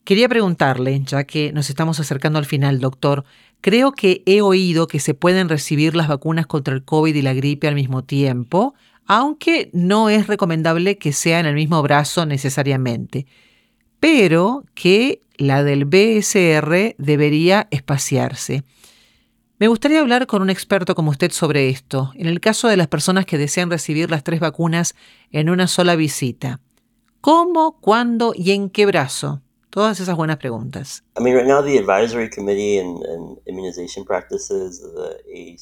Quería 0.05 0.29
preguntarle, 0.29 1.01
ya 1.05 1.25
que 1.25 1.53
nos 1.53 1.71
estamos 1.71 2.01
acercando 2.01 2.41
al 2.41 2.45
final, 2.45 2.81
doctor, 2.81 3.25
creo 3.61 3.93
que 3.93 4.25
he 4.27 4.43
oído 4.43 4.89
que 4.89 4.99
se 4.99 5.15
pueden 5.15 5.49
recibir 5.49 5.95
las 5.95 6.09
vacunas 6.09 6.49
contra 6.49 6.75
el 6.75 6.85
COVID 6.85 7.15
y 7.15 7.23
la 7.23 7.35
gripe 7.35 7.69
al 7.69 7.77
mismo 7.77 8.03
tiempo, 8.03 8.75
aunque 9.07 9.71
no 9.73 10.09
es 10.09 10.27
recomendable 10.27 10.99
que 10.99 11.13
sea 11.13 11.39
en 11.39 11.47
el 11.47 11.55
mismo 11.55 11.81
brazo 11.83 12.27
necesariamente, 12.27 13.27
pero 14.03 14.65
que 14.75 15.21
la 15.37 15.63
del 15.63 15.85
BSR 15.85 16.97
debería 16.99 17.69
espaciarse. 17.71 18.65
Me 19.61 19.69
gustaría 19.69 20.01
hablar 20.01 20.27
con 20.27 20.43
un 20.43 20.51
experto 20.51 20.97
como 20.97 21.13
usted 21.13 21.31
sobre 21.31 21.69
esto, 21.69 22.11
en 22.17 22.27
el 22.27 22.41
caso 22.41 22.67
de 22.67 22.77
las 22.77 22.89
personas 22.89 23.27
que 23.27 23.39
desean 23.39 23.71
recibir 23.71 24.11
las 24.11 24.25
tres 24.25 24.41
vacunas 24.41 24.97
en 25.31 25.51
una 25.51 25.69
sola 25.69 25.95
visita. 25.95 26.59
¿Cómo, 27.21 27.79
cuándo 27.81 28.33
y 28.35 28.51
en 28.51 28.71
qué 28.71 28.87
brazo? 28.87 29.41
Todas 29.71 30.01
esas 30.01 30.17
buenas 30.17 30.39
preguntas. 30.39 31.05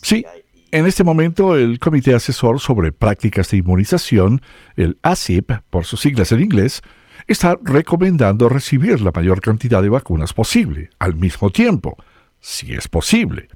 Sí, 0.03 0.25
en 0.71 0.87
este 0.87 1.05
momento, 1.05 1.57
el 1.57 1.79
Comité 1.79 2.15
Asesor 2.15 2.59
sobre 2.59 2.91
Prácticas 2.91 3.51
de 3.51 3.59
Inmunización, 3.59 4.41
el 4.77 4.99
ACIP, 5.03 5.51
por 5.69 5.85
sus 5.85 6.01
siglas 6.01 6.33
en 6.33 6.41
inglés, 6.41 6.81
está 7.27 7.59
recomendando 7.63 8.49
recibir 8.49 9.01
la 9.01 9.13
mayor 9.15 9.41
cantidad 9.41 9.83
de 9.83 9.89
vacunas 9.89 10.33
posible, 10.33 10.91
al 10.99 11.15
mismo 11.15 11.51
tiempo, 11.51 11.97
si 12.41 12.73
es 12.73 12.89
posible. 12.89 13.49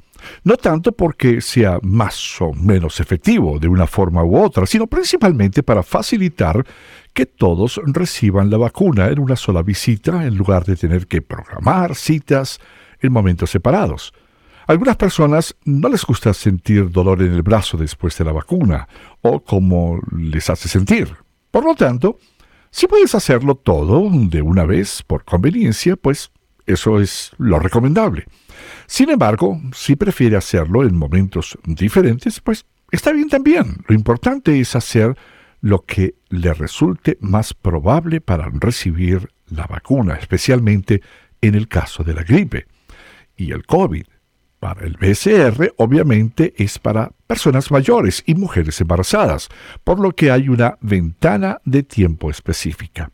No 0.42 0.56
tanto 0.56 0.92
porque 0.92 1.40
sea 1.40 1.78
más 1.82 2.40
o 2.40 2.52
menos 2.52 3.00
efectivo 3.00 3.58
de 3.58 3.68
una 3.68 3.86
forma 3.86 4.24
u 4.24 4.36
otra, 4.36 4.66
sino 4.66 4.86
principalmente 4.86 5.62
para 5.62 5.82
facilitar 5.82 6.64
que 7.12 7.26
todos 7.26 7.80
reciban 7.84 8.50
la 8.50 8.58
vacuna 8.58 9.08
en 9.08 9.18
una 9.18 9.36
sola 9.36 9.62
visita 9.62 10.24
en 10.24 10.36
lugar 10.36 10.64
de 10.64 10.76
tener 10.76 11.06
que 11.06 11.22
programar 11.22 11.94
citas 11.94 12.60
en 13.00 13.12
momentos 13.12 13.50
separados. 13.50 14.12
algunas 14.66 14.96
personas 14.96 15.54
no 15.66 15.90
les 15.90 16.04
gusta 16.06 16.32
sentir 16.32 16.90
dolor 16.90 17.20
en 17.20 17.32
el 17.32 17.42
brazo 17.42 17.76
después 17.76 18.16
de 18.16 18.24
la 18.24 18.32
vacuna 18.32 18.88
o 19.20 19.40
cómo 19.40 20.00
les 20.16 20.48
hace 20.48 20.68
sentir. 20.68 21.14
Por 21.50 21.64
lo 21.64 21.74
tanto, 21.74 22.18
si 22.74 22.88
puedes 22.88 23.14
hacerlo 23.14 23.54
todo 23.54 24.10
de 24.12 24.42
una 24.42 24.64
vez 24.64 25.04
por 25.04 25.24
conveniencia, 25.24 25.94
pues 25.94 26.32
eso 26.66 26.98
es 26.98 27.30
lo 27.38 27.60
recomendable. 27.60 28.26
Sin 28.88 29.10
embargo, 29.10 29.60
si 29.72 29.94
prefiere 29.94 30.36
hacerlo 30.36 30.82
en 30.82 30.96
momentos 30.96 31.56
diferentes, 31.64 32.40
pues 32.40 32.66
está 32.90 33.12
bien 33.12 33.28
también. 33.28 33.76
Lo 33.86 33.94
importante 33.94 34.58
es 34.58 34.74
hacer 34.74 35.16
lo 35.60 35.84
que 35.84 36.16
le 36.30 36.52
resulte 36.52 37.16
más 37.20 37.54
probable 37.54 38.20
para 38.20 38.50
recibir 38.52 39.30
la 39.46 39.68
vacuna, 39.68 40.14
especialmente 40.14 41.00
en 41.42 41.54
el 41.54 41.68
caso 41.68 42.02
de 42.02 42.14
la 42.14 42.24
gripe 42.24 42.66
y 43.36 43.52
el 43.52 43.64
COVID. 43.66 44.06
Para 44.64 44.86
el 44.86 44.96
BCR, 44.96 45.74
obviamente, 45.76 46.54
es 46.56 46.78
para 46.78 47.12
personas 47.26 47.70
mayores 47.70 48.22
y 48.24 48.34
mujeres 48.34 48.80
embarazadas, 48.80 49.50
por 49.84 50.00
lo 50.00 50.12
que 50.12 50.30
hay 50.30 50.48
una 50.48 50.78
ventana 50.80 51.60
de 51.66 51.82
tiempo 51.82 52.30
específica. 52.30 53.10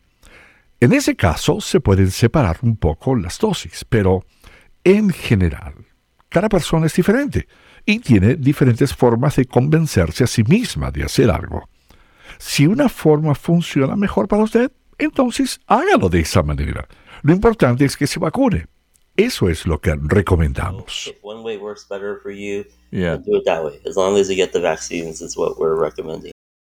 En 0.79 0.93
ese 0.93 1.17
caso, 1.17 1.59
se 1.59 1.81
pueden 1.81 2.09
separar 2.09 2.59
un 2.61 2.77
poco 2.77 3.17
las 3.17 3.37
dosis, 3.37 3.83
pero 3.83 4.23
en 4.85 5.09
general, 5.09 5.73
cada 6.29 6.47
persona 6.47 6.85
es 6.85 6.95
diferente 6.95 7.49
y 7.85 7.99
tiene 7.99 8.35
diferentes 8.35 8.95
formas 8.95 9.35
de 9.35 9.43
convencerse 9.43 10.23
a 10.23 10.27
sí 10.27 10.45
misma 10.45 10.89
de 10.89 11.03
hacer 11.03 11.29
algo. 11.29 11.67
Si 12.37 12.65
una 12.65 12.87
forma 12.87 13.35
funciona 13.35 13.97
mejor 13.97 14.29
para 14.29 14.43
usted, 14.43 14.71
entonces 14.97 15.59
hágalo 15.67 16.07
de 16.07 16.21
esa 16.21 16.43
manera. 16.43 16.87
Lo 17.23 17.33
importante 17.33 17.83
es 17.83 17.97
que 17.97 18.07
se 18.07 18.19
vacune, 18.21 18.67
eso 19.17 19.49
es 19.49 19.65
lo 19.65 19.79
que 19.81 19.95
recomendamos. 20.01 21.13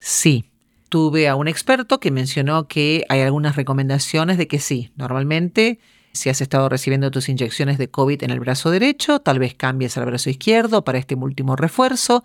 Sí. 0.01 0.51
Tuve 0.89 1.27
a 1.29 1.35
un 1.35 1.49
experto 1.49 1.99
que 1.99 2.13
mencionó 2.13 2.69
que 2.69 3.05
hay 3.09 3.21
algunas 3.21 3.57
recomendaciones 3.57 4.39
de 4.39 4.47
que 4.47 4.61
sí, 4.61 4.93
normalmente 4.97 5.81
Si 6.13 6.31
has 6.31 6.41
estado 6.41 6.69
recibiendo 6.71 7.11
tus 7.11 7.29
inyecciones 7.29 7.77
de 7.77 7.91
COVID 7.91 8.23
en 8.23 8.31
el 8.31 8.41
brazo 8.41 8.71
derecho, 8.71 9.19
tal 9.19 9.39
vez 9.39 9.55
cambies 9.55 9.99
al 9.99 10.07
brazo 10.07 10.31
izquierdo 10.31 10.83
para 10.83 10.99
este 10.99 11.15
último 11.15 11.57
refuerzo, 11.57 12.25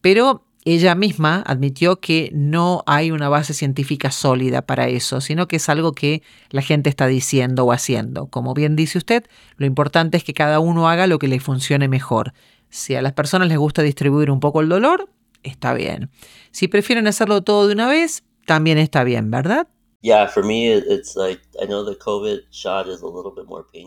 pero 0.00 0.44
ella 0.64 0.94
misma 0.94 1.42
admitió 1.46 1.98
que 2.00 2.30
no 2.32 2.84
hay 2.86 3.10
una 3.10 3.28
base 3.28 3.52
científica 3.52 4.10
sólida 4.10 4.62
para 4.62 4.88
eso, 4.88 5.20
sino 5.20 5.48
que 5.48 5.56
es 5.56 5.68
algo 5.68 5.92
que 5.92 6.22
la 6.50 6.62
gente 6.62 6.88
está 6.88 7.06
diciendo 7.06 7.64
o 7.64 7.72
haciendo. 7.72 8.26
Como 8.26 8.54
bien 8.54 8.76
dice 8.76 8.98
usted, 8.98 9.24
lo 9.56 9.66
importante 9.66 10.16
es 10.16 10.24
que 10.24 10.34
cada 10.34 10.60
uno 10.60 10.88
haga 10.88 11.06
lo 11.06 11.18
que 11.18 11.28
le 11.28 11.40
funcione 11.40 11.88
mejor. 11.88 12.32
Si 12.70 12.94
a 12.94 13.02
las 13.02 13.12
personas 13.12 13.48
les 13.48 13.58
gusta 13.58 13.82
distribuir 13.82 14.30
un 14.30 14.40
poco 14.40 14.60
el 14.60 14.68
dolor, 14.68 15.08
está 15.42 15.74
bien. 15.74 16.10
Si 16.52 16.68
prefieren 16.68 17.06
hacerlo 17.08 17.42
todo 17.42 17.66
de 17.66 17.74
una 17.74 17.88
vez, 17.88 18.22
también 18.46 18.78
está 18.78 19.02
bien, 19.02 19.30
¿verdad? 19.30 19.66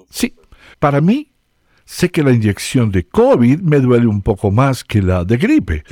Sí, 0.09 0.35
para 0.79 1.01
mí 1.01 1.31
sé 1.85 2.09
que 2.09 2.23
la 2.23 2.31
inyección 2.31 2.91
de 2.91 3.07
COVID 3.07 3.59
me 3.59 3.79
duele 3.79 4.07
un 4.07 4.21
poco 4.21 4.51
más 4.51 4.83
que 4.83 5.01
la 5.01 5.23
de 5.23 5.37
gripe, 5.37 5.83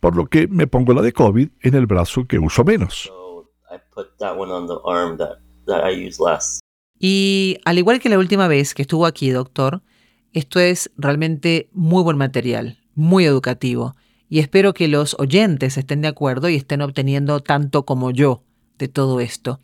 por 0.00 0.16
lo 0.16 0.26
que 0.26 0.48
me 0.48 0.66
pongo 0.66 0.92
la 0.92 1.02
de 1.02 1.12
COVID 1.12 1.48
en 1.60 1.74
el 1.74 1.86
brazo 1.86 2.26
que 2.26 2.38
uso 2.38 2.64
menos. 2.64 3.12
Y 6.98 7.58
al 7.64 7.78
igual 7.78 8.00
que 8.00 8.08
la 8.08 8.18
última 8.18 8.48
vez 8.48 8.74
que 8.74 8.82
estuvo 8.82 9.06
aquí, 9.06 9.30
doctor, 9.30 9.82
esto 10.32 10.60
es 10.60 10.90
realmente 10.96 11.68
muy 11.72 12.02
buen 12.02 12.16
material, 12.16 12.78
muy 12.94 13.24
educativo, 13.24 13.96
y 14.28 14.38
espero 14.38 14.74
que 14.74 14.88
los 14.88 15.16
oyentes 15.18 15.76
estén 15.76 16.02
de 16.02 16.08
acuerdo 16.08 16.48
y 16.48 16.56
estén 16.56 16.82
obteniendo 16.82 17.40
tanto 17.40 17.84
como 17.84 18.10
yo 18.10 18.42
de 18.78 18.88
todo 18.88 19.20
esto. 19.20 19.60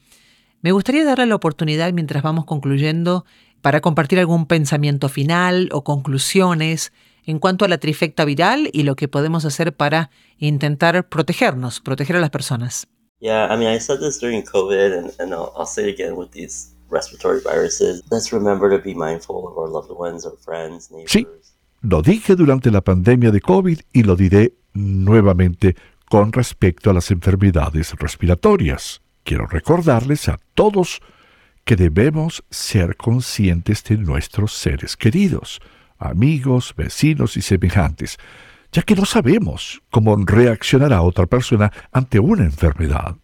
Me 0.61 0.73
gustaría 0.73 1.05
darle 1.05 1.27
la 1.27 1.37
oportunidad 1.37 1.93
mientras 1.93 2.23
vamos 2.23 2.47
concluyendo 2.47 3.25
para 3.61 3.81
compartir 3.81 4.19
algún 4.19 4.47
pensamiento 4.47 5.09
final 5.09 5.69
o 5.73 5.85
conclusiones 5.85 6.93
en 7.27 7.39
cuanto 7.39 7.65
a 7.65 7.69
la 7.69 7.79
trifecta 7.79 8.25
viral 8.25 8.71
y 8.73 8.85
lo 8.85 8.97
que 8.97 9.09
podemos 9.09 9.45
hacer 9.45 9.77
para 9.77 10.11
intentar 10.39 11.09
protegernos, 11.09 11.81
proteger 11.81 12.17
a 12.17 12.21
las 12.21 12.31
personas. 12.31 12.89
Yeah, 13.21 13.53
I 13.53 13.57
mean, 13.57 13.69
I 13.69 13.81
said 13.81 13.99
this 14.01 14.19
during 14.19 14.43
COVID, 14.43 14.93
and, 14.93 15.13
and 15.19 15.33
I'll, 15.33 15.53
I'll 15.57 15.67
say 15.67 15.89
it 15.89 16.01
again 16.01 16.17
with 16.17 16.31
these 16.33 16.75
respiratory 16.91 17.41
viruses. 17.41 18.03
Let's 18.11 18.33
remember 18.33 18.71
to 18.71 18.83
be 18.83 18.95
mindful 18.95 19.47
of 19.47 19.57
our 19.59 19.69
loved 19.69 19.91
ones, 19.91 20.25
our 20.27 20.37
friends, 20.45 20.91
neighbors. 20.91 21.13
Sí, 21.13 21.27
lo 21.83 22.03
dije 22.03 22.37
durante 22.37 22.71
la 22.71 22.83
pandemia 22.83 23.31
de 23.31 23.41
COVID 23.41 23.81
y 23.93 24.03
lo 24.03 24.17
diré 24.17 24.55
nuevamente 24.75 25.77
con 26.09 26.33
respecto 26.33 26.91
a 26.91 26.95
las 26.95 27.11
enfermedades 27.11 27.95
respiratorias. 27.99 29.01
Quiero 29.25 29.47
recordarles 29.47 30.29
a 30.29 30.39
todos 30.55 31.01
que 31.65 31.75
debemos 31.75 32.45
ser 32.51 32.97
conscientes 32.97 33.83
de 33.85 33.97
nuestros 33.97 34.53
seres 34.53 34.97
queridos, 34.97 35.61
amigos, 35.99 36.75
vecinos 36.77 37.37
y 37.37 37.43
semejantes, 37.43 38.19
ya 38.73 38.83
que 38.83 38.95
no 38.95 39.05
sabemos 39.05 39.83
cómo 39.91 40.17
reaccionará 40.17 41.03
otra 41.03 41.27
persona 41.27 41.73
ante 41.93 42.19
una 42.19 42.45
enfermedad. 42.45 43.17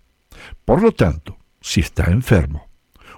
Por 0.64 0.82
lo 0.82 0.92
tanto, 0.92 1.36
si 1.60 1.80
está 1.80 2.10
enfermo 2.10 2.68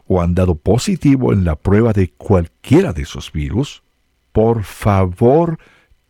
o 0.06 0.20
han 0.20 0.34
dado 0.34 0.54
positivo 0.54 1.32
en 1.32 1.44
la 1.44 1.56
prueba 1.56 1.92
de 1.92 2.10
cualquiera 2.10 2.92
de 2.92 3.02
esos 3.02 3.32
virus, 3.32 3.82
por 4.32 4.64
favor 4.64 5.58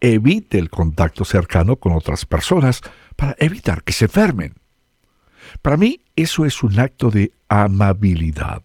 evite 0.00 0.58
el 0.58 0.70
contacto 0.70 1.24
cercano 1.24 1.76
con 1.76 1.92
otras 1.92 2.26
personas 2.26 2.80
para 3.16 3.36
evitar 3.38 3.82
que 3.82 3.92
se 3.92 4.06
enfermen. 4.06 4.54
Para 5.62 5.76
mí 5.76 6.00
eso 6.16 6.44
es 6.44 6.62
un 6.62 6.78
acto 6.78 7.10
de 7.10 7.32
amabilidad. 7.48 8.62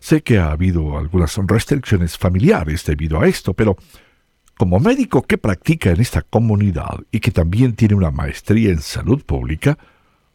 Sé 0.00 0.22
que 0.22 0.38
ha 0.38 0.50
habido 0.50 0.98
algunas 0.98 1.36
restricciones 1.46 2.16
familiares 2.18 2.84
debido 2.84 3.20
a 3.20 3.28
esto, 3.28 3.54
pero 3.54 3.76
como 4.56 4.80
médico 4.80 5.22
que 5.22 5.38
practica 5.38 5.90
en 5.90 6.00
esta 6.00 6.22
comunidad 6.22 7.00
y 7.10 7.20
que 7.20 7.30
también 7.30 7.76
tiene 7.76 7.94
una 7.94 8.10
maestría 8.10 8.70
en 8.70 8.80
salud 8.80 9.24
pública, 9.24 9.78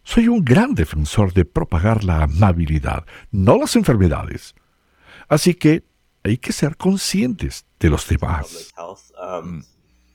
soy 0.03 0.27
un 0.27 0.45
gran 0.45 0.75
defensor 0.75 1.33
de 1.33 1.45
propagar 1.45 2.03
la 2.03 2.23
amabilidad, 2.23 3.05
no 3.31 3.57
las 3.57 3.75
enfermedades. 3.75 4.53
Así 5.27 5.55
que 5.55 5.83
hay 6.23 6.37
que 6.37 6.53
ser 6.53 6.77
conscientes 6.77 7.65
de 7.79 7.89
los 7.89 8.07
demás. 8.07 8.71
Um, 8.77 9.63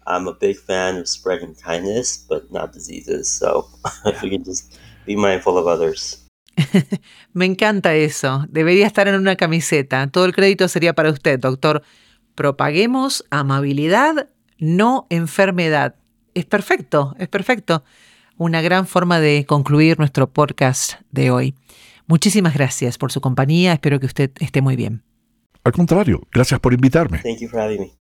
I'm 0.06 0.28
a 0.28 0.36
big 0.40 0.56
fan 0.56 0.98
of 0.98 1.08
spreading 1.08 1.54
kindness, 1.54 2.24
but 2.28 2.50
not 2.50 2.72
diseases. 2.72 3.28
So 3.28 3.68
if 4.06 4.22
we 4.22 4.30
can 4.30 4.44
just 4.44 4.78
Be 5.06 5.16
mindful 5.16 5.58
of 5.58 5.66
others. 5.66 6.19
Me 7.32 7.44
encanta 7.44 7.94
eso. 7.94 8.46
Debería 8.48 8.86
estar 8.86 9.08
en 9.08 9.14
una 9.14 9.36
camiseta. 9.36 10.06
Todo 10.08 10.24
el 10.24 10.34
crédito 10.34 10.68
sería 10.68 10.94
para 10.94 11.10
usted, 11.10 11.38
doctor. 11.38 11.82
Propaguemos 12.34 13.24
amabilidad, 13.30 14.28
no 14.58 15.06
enfermedad. 15.10 15.96
Es 16.34 16.46
perfecto, 16.46 17.14
es 17.18 17.28
perfecto. 17.28 17.84
Una 18.36 18.62
gran 18.62 18.86
forma 18.86 19.20
de 19.20 19.44
concluir 19.46 19.98
nuestro 19.98 20.30
podcast 20.30 20.94
de 21.10 21.30
hoy. 21.30 21.54
Muchísimas 22.06 22.54
gracias 22.54 22.98
por 22.98 23.12
su 23.12 23.20
compañía. 23.20 23.72
Espero 23.72 24.00
que 24.00 24.06
usted 24.06 24.30
esté 24.40 24.62
muy 24.62 24.76
bien. 24.76 25.02
Al 25.62 25.72
contrario, 25.72 26.26
gracias 26.32 26.58
por 26.60 26.72
invitarme. 26.72 27.20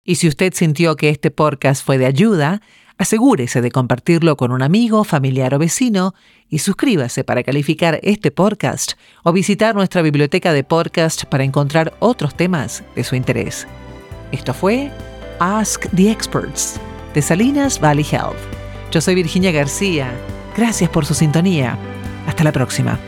Y 0.04 0.16
si 0.16 0.28
usted 0.28 0.52
sintió 0.54 0.96
que 0.96 1.08
este 1.08 1.30
podcast 1.30 1.84
fue 1.84 1.98
de 1.98 2.06
ayuda, 2.06 2.60
Asegúrese 2.98 3.62
de 3.62 3.70
compartirlo 3.70 4.36
con 4.36 4.50
un 4.50 4.60
amigo, 4.60 5.04
familiar 5.04 5.54
o 5.54 5.58
vecino 5.60 6.14
y 6.48 6.58
suscríbase 6.58 7.22
para 7.22 7.44
calificar 7.44 8.00
este 8.02 8.32
podcast 8.32 8.94
o 9.22 9.32
visitar 9.32 9.76
nuestra 9.76 10.02
biblioteca 10.02 10.52
de 10.52 10.64
podcast 10.64 11.24
para 11.24 11.44
encontrar 11.44 11.94
otros 12.00 12.34
temas 12.34 12.82
de 12.96 13.04
su 13.04 13.14
interés. 13.14 13.68
Esto 14.32 14.52
fue 14.52 14.90
Ask 15.38 15.86
the 15.94 16.10
Experts 16.10 16.80
de 17.14 17.22
Salinas 17.22 17.80
Valley 17.80 18.04
Health. 18.10 18.36
Yo 18.90 19.00
soy 19.00 19.14
Virginia 19.14 19.52
García. 19.52 20.12
Gracias 20.56 20.90
por 20.90 21.06
su 21.06 21.14
sintonía. 21.14 21.78
Hasta 22.26 22.42
la 22.42 22.52
próxima. 22.52 22.98